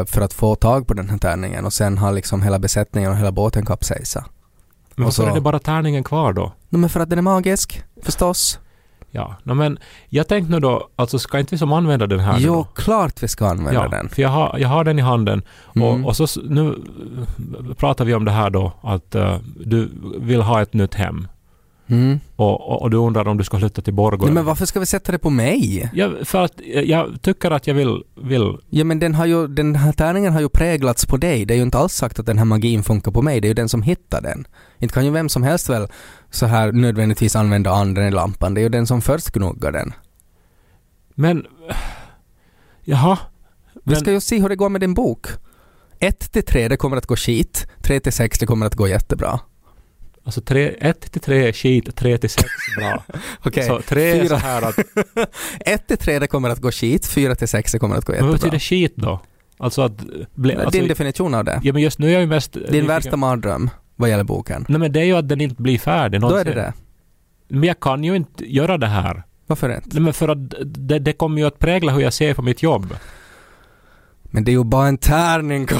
för 0.06 0.22
att 0.22 0.34
få 0.34 0.56
tag 0.56 0.88
på 0.88 0.94
den 0.94 1.10
här 1.10 1.18
tärningen 1.18 1.66
och 1.66 1.74
sen 1.74 1.98
har 1.98 2.12
liksom 2.12 2.42
hela 2.42 2.60
besättningen 2.60 3.12
och 3.12 3.18
hela 3.18 3.32
båten 3.32 3.66
kapsejsat. 3.66 4.26
Men 4.96 5.04
och 5.04 5.06
varför 5.06 5.24
så- 5.24 5.30
är 5.30 5.34
det 5.34 5.42
bara 5.42 5.60
tärningen 5.60 6.04
kvar 6.04 6.34
då? 6.34 6.52
No, 6.70 6.78
men 6.78 6.90
för 6.90 7.00
att 7.00 7.10
den 7.10 7.18
är 7.20 7.24
magisk, 7.24 7.84
förstås. 8.04 8.60
Ja, 9.14 9.36
no, 9.44 9.54
men 9.54 9.80
jag 10.10 10.28
tänkte 10.28 10.52
nu 10.52 10.60
då, 10.60 10.88
alltså 10.96 11.20
ska 11.20 11.40
inte 11.40 11.56
vi 11.56 11.60
som 11.60 11.74
använda 11.74 12.08
den 12.08 12.20
här 12.20 12.36
Jo, 12.40 12.66
klart 12.76 13.24
vi 13.24 13.28
ska 13.28 13.48
använda 13.48 13.74
Ja, 13.74 13.88
den. 13.88 14.10
för 14.10 14.22
jag 14.22 14.30
har, 14.30 14.58
jag 14.60 14.70
har 14.70 14.84
den 14.84 15.00
i 15.00 15.02
handen 15.02 15.42
Mm. 15.76 15.88
och, 16.06 16.10
och 16.22 16.30
så 16.30 16.42
nu 16.42 16.68
eh, 16.70 17.74
pratar 17.76 18.06
vi 18.06 18.14
om 18.14 18.26
det 18.26 18.32
här 18.32 18.50
då 18.50 18.74
att 18.82 19.16
eh, 19.16 19.38
du 19.66 19.90
vill 20.20 20.42
ha 20.42 20.62
ett 20.62 20.74
nytt 20.74 20.94
hem 20.96 21.28
Mm. 21.92 22.20
och, 22.36 22.70
och, 22.70 22.82
och 22.82 22.90
du 22.90 22.98
undrar 22.98 23.28
om 23.28 23.38
du 23.38 23.44
ska 23.44 23.60
flytta 23.60 23.82
till 23.82 23.94
Borgå. 23.94 24.28
Men 24.28 24.46
varför 24.46 24.66
ska 24.66 24.80
vi 24.80 24.86
sätta 24.86 25.12
det 25.12 25.20
på 25.20 25.30
mig? 25.30 25.90
ja, 25.94 26.12
för 26.24 26.44
att 26.44 26.62
eh, 26.62 26.82
jag 26.82 27.22
tycker 27.22 27.52
att 27.52 27.68
jag 27.68 27.74
vill, 27.74 28.04
vill 28.16 28.58
Ja 28.70 28.84
men 28.84 29.00
den, 29.00 29.16
har 29.16 29.26
ju, 29.26 29.48
den 29.48 29.76
här 29.76 29.92
tärningen 29.92 30.34
har 30.34 30.42
ju 30.42 30.50
präglats 30.50 31.06
på 31.06 31.18
dig. 31.18 31.46
Det 31.46 31.54
är 31.54 31.56
ju 31.56 31.64
inte 31.64 31.78
alls 31.78 31.94
sagt 31.94 32.20
att 32.20 32.26
den 32.26 32.38
här 32.38 32.46
magin 32.46 32.84
funkar 32.84 33.12
på 33.12 33.22
mig. 33.22 33.42
Det 33.42 33.48
är 33.48 33.50
ju 33.50 33.54
den 33.54 33.70
som 33.70 33.82
hittar 33.82 34.22
den. 34.22 34.48
Inte 34.80 34.94
kan 34.94 35.06
ju 35.06 35.12
vem 35.12 35.30
som 35.30 35.44
helst 35.44 35.70
väl 35.70 35.88
så 36.30 36.46
här 36.46 36.72
nödvändigtvis 36.72 37.36
använda 37.36 37.72
anden 37.72 38.08
i 38.08 38.12
lampan. 38.12 38.54
Det 38.54 38.62
är 38.62 38.64
ju 38.64 38.70
den 38.70 38.88
som 38.88 39.02
först 39.02 39.32
gnuggar 39.32 39.72
den. 39.72 39.94
men 41.16 41.46
jaha. 42.84 43.18
Vi 43.74 43.82
Men, 43.84 43.96
ska 43.96 44.12
ju 44.12 44.22
se 44.22 44.40
hur 44.42 44.50
det 44.50 44.56
går 44.56 44.70
med 44.70 44.82
din 44.82 44.94
bok. 44.94 45.28
1 46.00 46.32
till 46.32 46.44
3 46.46 46.68
det 46.68 46.78
kommer 46.78 46.98
att 46.98 47.06
gå 47.06 47.16
skit. 47.16 47.68
3 47.84 48.00
till 48.00 48.14
6 48.14 48.40
det 48.40 48.46
kommer 48.46 48.66
att 48.66 48.76
gå 48.76 48.88
jättebra. 48.88 49.40
Alltså 50.24 50.42
1 50.54 51.12
till 51.12 51.22
3 51.22 51.54
skit, 51.54 51.96
3 51.96 52.18
till 52.18 52.30
6 52.30 52.46
bra. 52.78 53.04
Okej. 53.44 53.64
Så 53.68 53.82
3 53.82 54.12
är 54.20 54.26
så 54.28 54.36
här 54.36 54.62
att 54.62 54.80
1 55.60 55.88
till 55.88 55.98
3 55.98 56.20
det 56.20 56.28
kommer 56.28 56.50
att 56.50 56.60
gå 56.60 56.72
skit. 56.72 57.08
4 57.08 57.36
till 57.36 57.48
6 57.48 57.72
det 57.72 57.80
kommer 57.80 57.96
att 57.96 58.06
gå 58.06 58.14
Men 58.14 58.22
vad 58.26 58.32
jättebra. 58.34 58.50
betyder 58.52 58.60
skit 58.60 58.94
då? 58.96 59.20
Alltså 59.58 59.82
att... 59.82 59.92
Bli, 60.34 60.56
alltså, 60.56 60.70
Din 60.70 60.88
definition 60.88 61.34
av 61.34 61.44
det. 61.46 61.60
ja 61.64 61.74
men 61.74 61.82
just 61.82 62.00
nu 62.00 62.08
är 62.08 62.12
jag 62.12 62.22
ju 62.22 62.28
mest... 62.28 62.54
Din 62.54 62.64
nyfiken- 62.64 62.88
värsta 62.88 63.18
mardröm 63.18 63.70
vad 63.96 64.10
gäller 64.10 64.24
boken. 64.24 64.66
Nej 64.70 64.80
men 64.80 64.92
det 64.92 65.00
är 65.00 65.04
ju 65.04 65.14
att 65.18 65.30
den 65.30 65.42
inte 65.42 65.62
blir 65.62 65.80
färdig 65.80 66.22
Då 66.22 66.28
någonsin. 66.28 66.52
är 66.52 66.56
det 66.56 66.62
det. 66.62 66.74
Men 67.48 67.64
jag 67.64 67.80
kan 67.80 68.04
ju 68.04 68.16
inte 68.16 68.54
göra 68.54 68.78
det 68.78 68.88
här. 68.88 69.24
Varför 69.48 69.76
inte? 69.76 69.90
Nej 69.94 70.02
men 70.02 70.14
för 70.14 70.30
att 70.30 70.54
det, 70.66 71.00
det 71.00 71.14
kommer 71.14 71.42
ju 71.42 71.48
att 71.48 71.60
prägla 71.60 71.92
hur 71.92 72.02
jag 72.02 72.14
ser 72.14 72.34
på 72.34 72.42
mitt 72.42 72.64
jobb. 72.64 72.96
Men 74.24 74.44
det 74.44 74.52
är 74.52 74.54
ju 74.54 74.64
bara 74.64 74.88
en 74.88 74.98
tärning 74.98 75.66
Kai. 75.66 75.78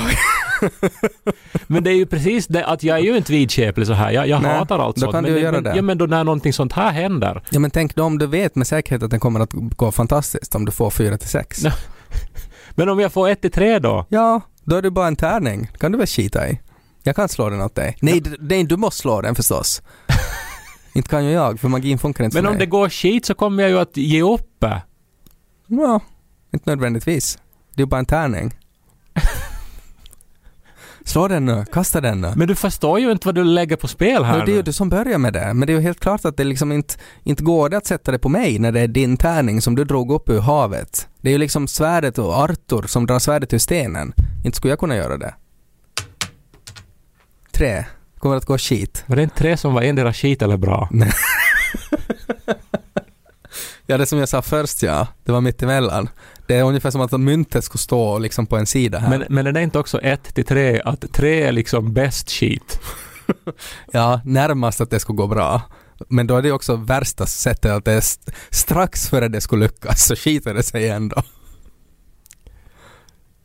Men 1.68 1.84
det 1.84 1.92
är 1.92 1.96
ju 1.96 2.06
precis 2.06 2.48
det 2.48 2.66
att 2.66 2.84
jag 2.84 2.98
är 2.98 3.04
ju 3.04 3.18
inte 3.18 3.32
vidskeplig 3.32 3.88
så 3.88 3.94
här. 3.94 4.12
Jag, 4.12 4.28
jag 4.28 4.42
Nej, 4.42 4.58
hatar 4.58 4.80
allt 4.80 4.96
då 4.96 5.02
sånt. 5.02 5.12
kan 5.14 5.24
men, 5.24 5.34
du 5.34 5.40
göra 5.40 5.52
men, 5.52 5.64
det. 5.64 5.76
Ja 5.76 5.82
men 5.82 5.98
då 5.98 6.06
när 6.06 6.24
någonting 6.24 6.54
sånt 6.54 6.74
här 6.74 6.92
händer. 6.92 7.44
Ja 7.50 7.60
men 7.60 7.72
tänk 7.72 7.96
då 7.96 8.04
om 8.04 8.18
du 8.18 8.28
vet 8.28 8.56
med 8.56 8.68
säkerhet 8.68 9.04
att 9.04 9.12
den 9.12 9.20
kommer 9.20 9.40
att 9.40 9.54
gå 9.54 9.92
fantastiskt 9.92 10.56
om 10.56 10.66
du 10.66 10.72
får 10.72 10.90
4 10.90 11.18
till 11.18 11.30
6. 11.30 11.64
Nej. 11.64 11.74
Men 12.76 12.90
om 12.90 13.00
jag 13.00 13.14
får 13.14 13.30
ett 13.30 13.42
till 13.42 13.52
tre 13.52 13.80
då? 13.80 14.06
Ja, 14.10 14.42
då 14.64 14.76
är 14.76 14.82
det 14.82 14.92
bara 14.92 15.08
en 15.08 15.16
tärning. 15.16 15.70
kan 15.80 15.92
du 15.92 15.98
väl 15.98 16.08
skita 16.08 16.50
i. 16.50 16.60
Jag 17.04 17.16
kan 17.16 17.30
slå 17.30 17.50
den 17.50 17.62
åt 17.62 17.76
dig. 17.76 17.98
Nej, 18.02 18.24
nej 18.40 18.64
du 18.64 18.78
måste 18.78 19.02
slå 19.02 19.22
den 19.22 19.36
förstås. 19.36 19.82
inte 20.94 21.10
kan 21.10 21.26
ju 21.26 21.32
jag, 21.32 21.60
för 21.60 21.68
magin 21.68 22.00
funkar 22.00 22.24
inte 22.24 22.38
Men 22.38 22.46
om 22.46 22.52
mig. 22.52 22.60
det 22.60 22.66
går 22.66 22.90
skit 22.90 23.26
så 23.26 23.34
kommer 23.34 23.64
jag 23.64 23.70
ju 23.70 23.80
att 23.80 23.98
ge 23.98 24.22
upp. 24.22 24.64
Ja, 25.68 26.00
inte 26.54 26.70
nödvändigtvis. 26.70 27.40
Det 27.76 27.82
är 27.82 27.86
bara 27.86 28.00
en 28.00 28.06
tärning. 28.06 28.54
Slå 31.06 31.28
den 31.28 31.46
nu, 31.46 31.66
kasta 31.72 32.02
den 32.02 32.22
nu. 32.22 32.34
Men 32.36 32.48
du 32.48 32.56
förstår 32.56 33.00
ju 33.00 33.12
inte 33.12 33.28
vad 33.28 33.36
du 33.36 33.44
lägger 33.44 33.76
på 33.76 33.88
spel 33.88 34.24
här 34.24 34.40
Ja, 34.40 34.46
det 34.46 34.52
är 34.52 34.56
ju 34.56 34.62
du 34.62 34.74
som 34.74 34.90
börjar 34.90 35.18
med 35.18 35.34
det, 35.34 35.54
men 35.54 35.68
det 35.68 35.74
är 35.74 35.76
ju 35.76 35.82
helt 35.82 36.00
klart 36.00 36.26
att 36.26 36.38
det 36.38 36.44
liksom 36.44 36.72
inte, 36.72 36.96
inte 37.24 37.44
går 37.44 37.70
det 37.70 37.78
att 37.78 37.86
sätta 37.86 38.12
det 38.12 38.20
på 38.20 38.30
mig 38.30 38.60
när 38.60 38.72
det 38.72 38.80
är 38.80 38.88
din 38.88 39.18
tärning 39.18 39.62
som 39.62 39.76
du 39.76 39.84
drog 39.84 40.12
upp 40.12 40.30
ur 40.30 40.40
havet. 40.40 41.08
Det 41.22 41.30
är 41.30 41.32
ju 41.32 41.38
liksom 41.38 41.68
svärdet 41.68 42.18
och 42.18 42.34
Arthur 42.34 42.88
som 42.88 43.08
drar 43.08 43.20
svärdet 43.20 43.54
ur 43.54 43.58
stenen. 43.58 44.14
Inte 44.44 44.58
skulle 44.58 44.72
jag 44.72 44.80
kunna 44.80 44.96
göra 44.96 45.18
det. 45.18 45.34
Tre. 47.52 47.86
Kommer 48.20 48.36
att 48.36 48.46
gå 48.46 48.58
skit. 48.58 49.04
Var 49.08 49.16
det 49.16 49.24
inte 49.24 49.38
tre 49.38 49.58
som 49.58 49.74
var 49.74 49.82
endera 49.82 50.14
skit 50.14 50.42
eller 50.42 50.58
bra? 50.58 50.90
Ja, 53.86 53.98
det 53.98 54.06
som 54.06 54.20
jag 54.20 54.30
sa 54.30 54.42
först 54.42 54.84
ja, 54.84 55.08
det 55.24 55.32
var 55.32 55.42
mitt 55.42 55.64
emellan. 55.64 56.10
Det 56.52 56.58
är 56.58 56.64
ungefär 56.64 56.92
som 56.92 57.02
att 57.02 57.12
myntet 57.20 57.64
skulle 57.64 57.80
stå 57.80 58.20
liksom 58.20 58.46
på 58.46 58.58
en 58.58 58.66
sida 58.66 59.00
här. 59.00 59.10
Men, 59.10 59.24
men 59.30 59.48
är 59.48 59.52
det 59.52 59.62
inte 59.62 59.80
också 59.80 60.00
ett 60.02 60.36
till 60.36 60.46
tre, 60.46 60.82
att 60.86 61.14
tre 61.14 61.42
är 61.44 61.52
liksom 61.52 61.94
bäst 61.94 62.32
skit? 62.32 62.80
Ja, 63.92 64.22
närmast 64.26 64.82
att 64.82 64.90
det 64.90 65.00
skulle 65.00 65.18
gå 65.18 65.28
bra. 65.28 65.62
Men 66.08 66.28
då 66.28 66.38
är 66.38 66.42
det 66.42 66.52
också 66.52 66.76
värsta 66.76 67.26
sättet 67.26 67.72
att 67.72 67.86
det 67.86 67.92
är 67.94 67.98
st- 67.98 68.32
strax 68.50 69.10
före 69.10 69.28
det 69.28 69.42
skulle 69.42 69.66
lyckas 69.66 70.06
så 70.06 70.16
skiter 70.16 70.54
det 70.54 70.64
sig 70.64 70.90
ändå. 70.90 71.24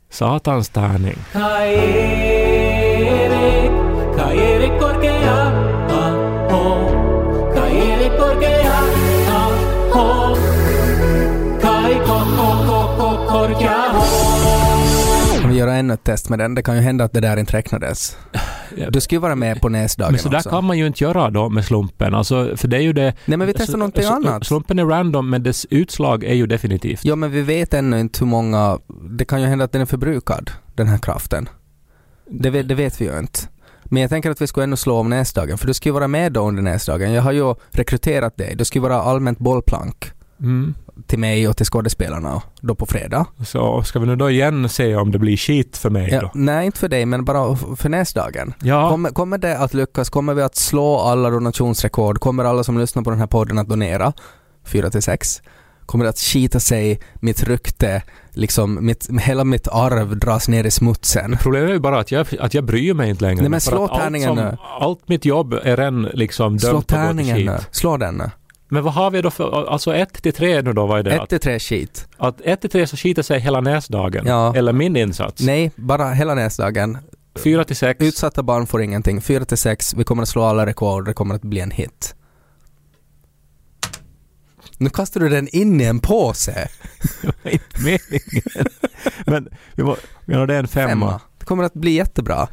Satans 0.09 0.69
tärning. 0.69 1.17
Ännu 15.87 15.93
ett 15.93 16.03
test 16.03 16.29
med 16.29 16.39
den? 16.39 16.55
Det 16.55 16.63
kan 16.63 16.75
ju 16.75 16.81
hända 16.81 17.03
att 17.03 17.13
det 17.13 17.19
där 17.19 17.37
inte 17.37 17.57
räknades. 17.57 18.17
Du 18.89 19.01
ska 19.01 19.15
ju 19.15 19.19
vara 19.19 19.35
med 19.35 19.61
på 19.61 19.69
näsdagen 19.69 20.11
Men 20.11 20.19
så 20.21 20.29
där 20.29 20.37
också. 20.37 20.49
kan 20.49 20.63
man 20.63 20.77
ju 20.77 20.87
inte 20.87 21.03
göra 21.03 21.29
då 21.29 21.49
med 21.49 21.65
slumpen. 21.65 22.15
Alltså, 22.15 22.57
för 22.57 22.67
det 22.67 22.77
är 22.77 22.81
ju 22.81 22.93
det... 22.93 23.13
Nej 23.25 23.37
men 23.37 23.47
vi 23.47 23.53
testar 23.53 23.71
så- 23.71 23.77
någonting 23.77 24.03
så- 24.03 24.13
annat. 24.13 24.45
Slumpen 24.45 24.79
är 24.79 24.85
random 24.85 25.29
men 25.29 25.43
dess 25.43 25.65
utslag 25.69 26.23
är 26.23 26.33
ju 26.33 26.47
definitivt. 26.47 27.05
Ja 27.05 27.15
men 27.15 27.31
vi 27.31 27.41
vet 27.41 27.73
ännu 27.73 27.99
inte 27.99 28.19
hur 28.19 28.27
många, 28.27 28.79
det 29.09 29.25
kan 29.25 29.41
ju 29.41 29.47
hända 29.47 29.65
att 29.65 29.71
den 29.71 29.81
är 29.81 29.85
förbrukad, 29.85 30.51
den 30.75 30.87
här 30.87 30.97
kraften. 30.97 31.49
Det 32.29 32.49
vet, 32.49 32.67
det 32.67 32.75
vet 32.75 33.01
vi 33.01 33.05
ju 33.05 33.19
inte. 33.19 33.39
Men 33.83 34.01
jag 34.01 34.09
tänker 34.09 34.31
att 34.31 34.41
vi 34.41 34.47
ska 34.47 34.63
ännu 34.63 34.75
slå 34.75 34.97
om 34.97 35.09
näsdagen, 35.09 35.57
för 35.57 35.67
du 35.67 35.73
ska 35.73 35.89
ju 35.89 35.93
vara 35.93 36.07
med 36.07 36.31
då 36.33 36.47
under 36.47 36.61
näsdagen. 36.63 37.13
Jag 37.13 37.21
har 37.21 37.31
ju 37.31 37.55
rekryterat 37.71 38.37
dig, 38.37 38.55
du 38.57 38.65
ska 38.65 38.79
ju 38.79 38.83
vara 38.83 39.01
allmänt 39.01 39.39
bollplank 39.39 40.11
Mm. 40.41 40.75
till 41.07 41.19
mig 41.19 41.47
och 41.47 41.57
till 41.57 41.65
skådespelarna 41.65 42.41
då 42.61 42.75
på 42.75 42.85
fredag. 42.85 43.25
Så 43.45 43.83
ska 43.83 43.99
vi 43.99 44.05
nu 44.07 44.15
då 44.15 44.29
igen 44.29 44.69
se 44.69 44.95
om 44.95 45.11
det 45.11 45.19
blir 45.19 45.37
skit 45.37 45.77
för 45.77 45.89
mig 45.89 46.09
Ja, 46.11 46.21
då? 46.21 46.31
nej, 46.33 46.65
inte 46.65 46.79
för 46.79 46.87
dig, 46.89 47.05
men 47.05 47.25
bara 47.25 47.55
för 47.55 47.89
näsdagen. 47.89 48.53
Ja. 48.63 48.89
Kommer, 48.89 49.09
kommer 49.09 49.37
det 49.37 49.57
att 49.57 49.73
lyckas? 49.73 50.09
Kommer 50.09 50.33
vi 50.33 50.41
att 50.41 50.55
slå 50.55 50.97
alla 50.97 51.29
donationsrekord? 51.29 52.19
Kommer 52.19 52.43
alla 52.45 52.63
som 52.63 52.77
lyssnar 52.79 53.03
på 53.03 53.09
den 53.09 53.19
här 53.19 53.27
podden 53.27 53.57
att 53.57 53.67
donera? 53.69 54.13
4 54.65 54.89
till 54.89 55.01
6. 55.01 55.41
Kommer 55.85 56.03
det 56.05 56.09
att 56.09 56.19
skita 56.19 56.59
sig, 56.59 56.99
mitt 57.15 57.43
rykte, 57.43 58.01
liksom 58.31 58.85
mitt, 58.85 59.09
hela 59.21 59.43
mitt 59.43 59.67
arv 59.67 60.17
dras 60.17 60.47
ner 60.49 60.63
i 60.63 60.71
smutsen? 60.71 61.37
Problemet 61.41 61.69
är 61.69 61.73
ju 61.73 61.79
bara 61.79 61.99
att 61.99 62.11
jag, 62.11 62.27
att 62.39 62.53
jag 62.53 62.63
bryr 62.65 62.93
mig 62.93 63.09
inte 63.09 63.23
längre. 63.23 63.41
Nej, 63.41 63.49
men 63.49 63.61
slå 63.61 63.83
att 63.85 63.91
allt 63.91 64.01
tärningen 64.01 64.27
som- 64.27 64.37
nu. 64.37 64.57
Allt 64.79 65.09
mitt 65.09 65.25
jobb 65.25 65.53
är 65.53 65.77
redan 65.77 66.01
liksom 66.03 66.59
Slå 66.59 66.71
dömt 66.71 66.87
till 66.87 66.97
tärningen 66.97 67.45
nu. 67.45 67.57
Slå 67.71 67.97
den 67.97 68.15
nu. 68.15 68.29
Men 68.69 68.83
vad 68.83 68.93
har 68.93 69.11
vi 69.11 69.21
då 69.21 69.31
för, 69.31 69.69
alltså 69.69 69.95
ett 69.95 70.23
till 70.23 70.33
tre 70.33 70.61
nu 70.61 70.73
då, 70.73 70.85
vad 70.85 70.99
är 70.99 71.03
det? 71.03 71.15
1 71.15 71.29
till 71.29 71.39
3 71.39 71.59
skit. 71.59 72.07
Att, 72.17 72.27
att 72.27 72.41
ett 72.41 72.61
till 72.61 72.69
tre 72.69 72.87
så 72.87 72.97
skiter 72.97 73.21
sig 73.21 73.39
hela 73.39 73.61
näsdagen? 73.61 74.25
Ja. 74.27 74.55
Eller 74.55 74.73
min 74.73 74.95
insats? 74.95 75.41
Nej, 75.41 75.71
bara 75.75 76.11
hela 76.11 76.35
näsdagen. 76.35 76.97
Fyra 77.35 77.63
till 77.63 77.75
sex? 77.75 78.01
Utsatta 78.01 78.43
barn 78.43 78.67
får 78.67 78.81
ingenting. 78.81 79.21
4 79.21 79.45
till 79.45 79.57
6, 79.57 79.93
vi 79.93 80.03
kommer 80.03 80.23
att 80.23 80.29
slå 80.29 80.43
alla 80.43 80.65
rekord, 80.65 81.05
det 81.05 81.13
kommer 81.13 81.35
att 81.35 81.41
bli 81.41 81.59
en 81.59 81.71
hit. 81.71 82.15
Nu 84.77 84.89
kastar 84.89 85.19
du 85.19 85.29
den 85.29 85.47
in 85.47 85.81
i 85.81 85.83
en 85.83 85.99
påse. 85.99 86.69
inte 87.43 87.81
meningen. 87.83 88.67
Men 89.25 89.49
vi 89.75 89.83
ja, 90.25 90.45
det 90.45 90.55
är 90.55 90.59
en 90.59 90.67
femma. 90.67 90.89
Femma. 90.89 91.21
Det 91.37 91.45
kommer 91.45 91.63
att 91.63 91.73
bli 91.73 91.91
jättebra. 91.91 92.47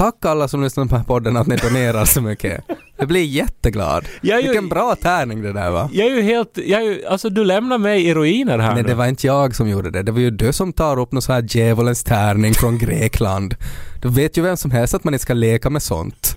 Tack 0.00 0.24
alla 0.24 0.48
som 0.48 0.62
lyssnar 0.62 0.84
på 0.84 0.88
den 0.90 0.98
här 0.98 1.04
podden 1.04 1.36
att 1.36 1.46
ni 1.46 1.56
donerar 1.56 2.04
så 2.04 2.20
mycket. 2.22 2.64
Jag 2.98 3.08
blir 3.08 3.24
jätteglad. 3.24 4.04
Jag 4.20 4.40
ju- 4.40 4.46
Vilken 4.46 4.68
bra 4.68 4.96
tärning 5.02 5.42
det 5.42 5.52
där 5.52 5.70
var. 5.70 5.88
Jag 5.92 6.06
är 6.06 6.14
ju 6.14 6.22
helt, 6.22 6.58
jag 6.64 6.80
är 6.80 6.84
ju, 6.84 7.06
alltså 7.06 7.30
du 7.30 7.44
lämnar 7.44 7.78
mig 7.78 8.06
i 8.06 8.14
ruiner 8.14 8.58
här 8.58 8.74
Nej, 8.74 8.82
nu. 8.82 8.88
det 8.88 8.94
var 8.94 9.06
inte 9.06 9.26
jag 9.26 9.54
som 9.54 9.68
gjorde 9.68 9.90
det. 9.90 10.02
Det 10.02 10.12
var 10.12 10.20
ju 10.20 10.30
du 10.30 10.52
som 10.52 10.72
tar 10.72 10.98
upp 11.00 11.12
någon 11.12 11.22
sån 11.22 11.34
här 11.34 11.46
djävulens 11.48 12.04
tärning 12.04 12.54
från 12.54 12.78
Grekland. 12.78 13.54
Du 14.02 14.08
vet 14.08 14.36
ju 14.38 14.42
vem 14.42 14.56
som 14.56 14.70
helst 14.70 14.94
att 14.94 15.04
man 15.04 15.14
inte 15.14 15.22
ska 15.22 15.34
leka 15.34 15.70
med 15.70 15.82
sånt. 15.82 16.36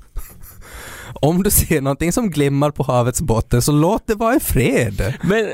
Om 1.14 1.44
du 1.44 1.50
ser 1.50 1.82
någonting 1.82 2.12
som 2.12 2.30
glimmar 2.32 2.72
på 2.72 2.84
havets 2.84 3.22
botten 3.22 3.62
så 3.62 3.72
låt 3.72 4.08
det 4.08 4.16
vara 4.16 4.36
i 4.36 4.40
fred. 4.40 5.14
Men 5.24 5.48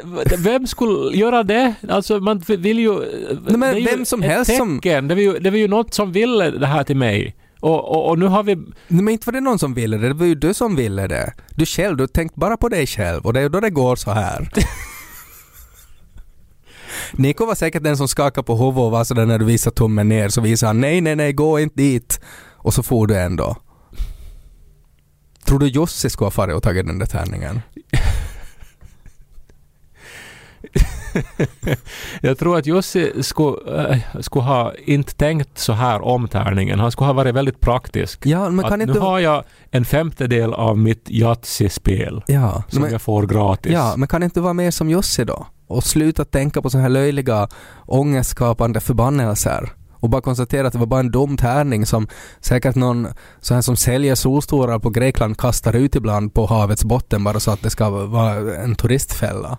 vem 0.43 0.67
skulle 0.67 1.17
göra 1.17 1.43
det? 1.43 1.73
Alltså 1.89 2.19
man 2.19 2.39
vill 2.47 2.79
ju... 2.79 2.99
men 3.47 3.59
det 3.59 3.67
är 3.67 3.73
ju 3.75 3.85
vem 3.85 4.05
som 4.05 4.21
helst 4.21 4.57
som- 4.57 4.79
tecken. 4.79 5.07
Det 5.07 5.15
var 5.15 5.21
ju, 5.21 5.39
det 5.39 5.49
var 5.49 5.57
ju 5.57 5.67
något 5.67 5.93
som 5.93 6.11
ville 6.11 6.51
det 6.51 6.67
här 6.67 6.83
till 6.83 6.97
mig. 6.97 7.35
Och, 7.59 7.91
och, 7.91 8.09
och 8.09 8.19
nu 8.19 8.25
har 8.25 8.43
vi... 8.43 8.57
Men 8.87 9.09
inte 9.09 9.25
var 9.25 9.33
det 9.33 9.41
någon 9.41 9.59
som 9.59 9.73
ville 9.73 9.97
det, 9.97 10.07
det 10.07 10.13
var 10.13 10.25
ju 10.25 10.35
du 10.35 10.53
som 10.53 10.75
ville 10.75 11.07
det. 11.07 11.33
Du 11.55 11.65
själv, 11.65 11.97
du 11.97 12.07
tänkt 12.07 12.35
bara 12.35 12.57
på 12.57 12.69
dig 12.69 12.87
själv 12.87 13.25
och 13.25 13.33
det 13.33 13.41
är 13.41 13.49
då 13.49 13.59
det 13.59 13.69
går 13.69 13.95
så 13.95 14.11
här. 14.11 14.49
Niko 17.11 17.45
var 17.45 17.55
säkert 17.55 17.83
den 17.83 17.97
som 17.97 18.07
skakade 18.07 18.45
på 18.45 18.55
huvudet 18.55 18.83
och 18.83 18.91
var 18.91 19.03
sådär 19.03 19.25
när 19.25 19.39
du 19.39 19.45
visade 19.45 19.75
tummen 19.75 20.09
ner 20.09 20.29
så 20.29 20.41
visade 20.41 20.69
han 20.69 20.81
nej, 20.81 21.01
nej, 21.01 21.15
nej, 21.15 21.33
gå 21.33 21.59
inte 21.59 21.75
dit. 21.75 22.19
Och 22.55 22.73
så 22.73 22.83
får 22.83 23.07
du 23.07 23.17
ändå. 23.19 23.55
Tror 25.45 25.59
du 25.59 25.67
Jussi 25.67 26.09
skulle 26.09 26.25
ha 26.25 26.31
farit 26.31 26.55
och 26.55 26.63
tagit 26.63 26.87
den 26.87 26.99
där 26.99 27.05
tärningen? 27.05 27.61
Jag 32.21 32.37
tror 32.37 32.57
att 32.57 32.65
Jussi 32.65 33.23
skulle, 33.23 33.89
äh, 33.89 34.21
skulle 34.21 34.45
ha 34.45 34.73
inte 34.85 35.15
tänkt 35.15 35.57
så 35.57 35.73
här 35.73 36.01
om 36.01 36.27
tärningen. 36.27 36.79
Han 36.79 36.91
skulle 36.91 37.07
ha 37.07 37.13
varit 37.13 37.35
väldigt 37.35 37.59
praktisk. 37.59 38.25
Ja, 38.25 38.49
men 38.49 38.65
kan 38.65 38.79
nu 38.79 38.85
inte... 38.85 38.99
har 38.99 39.19
jag 39.19 39.43
en 39.71 39.85
femtedel 39.85 40.53
av 40.53 40.77
mitt 40.77 41.09
Yatzy-spel 41.09 42.23
Ja, 42.27 42.63
som 42.67 42.81
men, 42.81 42.91
jag 42.91 43.01
får 43.01 43.27
gratis. 43.27 43.71
ja, 43.71 43.93
men 43.97 44.07
kan 44.07 44.23
inte 44.23 44.41
vara 44.41 44.53
mer 44.53 44.71
som 44.71 44.89
Jussi 44.89 45.25
då? 45.25 45.47
Och 45.67 45.83
sluta 45.83 46.25
tänka 46.25 46.61
på 46.61 46.69
så 46.69 46.77
här 46.77 46.89
löjliga 46.89 47.47
ångestskapande 47.85 48.79
förbannelser. 48.79 49.69
Och 50.01 50.09
bara 50.09 50.21
konstatera 50.21 50.67
att 50.67 50.73
det 50.73 50.79
var 50.79 50.85
bara 50.85 50.99
en 50.99 51.11
dum 51.11 51.37
tärning 51.37 51.85
som 51.85 52.07
säkert 52.39 52.75
någon 52.75 53.07
så 53.39 53.53
här 53.53 53.61
som 53.61 53.75
säljer 53.75 54.15
solstolar 54.15 54.79
på 54.79 54.89
Grekland 54.89 55.37
kastar 55.37 55.75
ut 55.75 55.95
ibland 55.95 56.33
på 56.33 56.45
havets 56.45 56.83
botten 56.83 57.23
bara 57.23 57.39
så 57.39 57.51
att 57.51 57.61
det 57.61 57.69
ska 57.69 57.89
vara 57.89 58.55
en 58.55 58.75
turistfälla. 58.75 59.57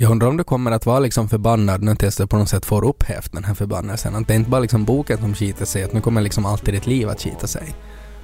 Jag 0.00 0.10
undrar 0.10 0.28
om 0.28 0.36
du 0.36 0.44
kommer 0.44 0.70
att 0.70 0.86
vara 0.86 0.98
liksom 0.98 1.28
förbannad 1.28 1.82
nu 1.82 1.94
tills 1.94 2.16
du 2.16 2.26
på 2.26 2.36
något 2.36 2.48
sätt 2.48 2.66
får 2.66 2.84
upphävt 2.84 3.32
den 3.32 3.44
här 3.44 3.54
förbannelsen. 3.54 4.14
Att 4.14 4.28
det 4.28 4.34
är 4.34 4.36
inte 4.36 4.50
bara 4.50 4.60
liksom 4.60 4.84
boken 4.84 5.18
som 5.18 5.34
skiter 5.34 5.64
sig, 5.64 5.84
att 5.84 5.92
nu 5.92 6.00
kommer 6.00 6.20
liksom 6.20 6.46
alltid 6.46 6.74
ditt 6.74 6.86
liv 6.86 7.08
att 7.08 7.22
skita 7.22 7.46
sig. 7.46 7.74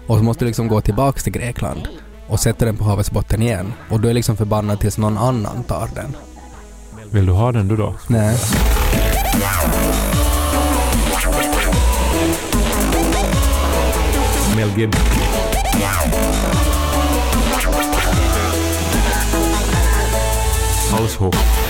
Och 0.07 0.19
så 0.19 0.25
måste 0.25 0.45
du 0.45 0.47
liksom 0.47 0.69
gå 0.69 0.81
tillbaks 0.81 1.25
till 1.25 1.33
Grekland 1.33 1.89
och 2.29 2.41
sätta 2.41 2.65
den 2.65 2.77
på 2.77 2.85
havets 2.85 3.11
botten 3.11 3.43
igen. 3.43 3.73
Och 3.91 4.01
du 4.01 4.11
är 4.11 4.15
liksom 4.15 4.37
förbannad 4.37 4.81
tills 4.81 4.99
någon 4.99 5.19
annan 5.19 5.63
tar 5.65 5.89
den. 5.95 6.17
Vill 7.11 7.27
du 7.27 7.33
ha 7.33 7.53
den 7.53 7.69
du 7.69 7.77
då? 7.77 7.95
Nej. 8.09 8.37
Mel 14.57 14.79
Gibson. 14.79 15.05
Househook. 20.99 21.64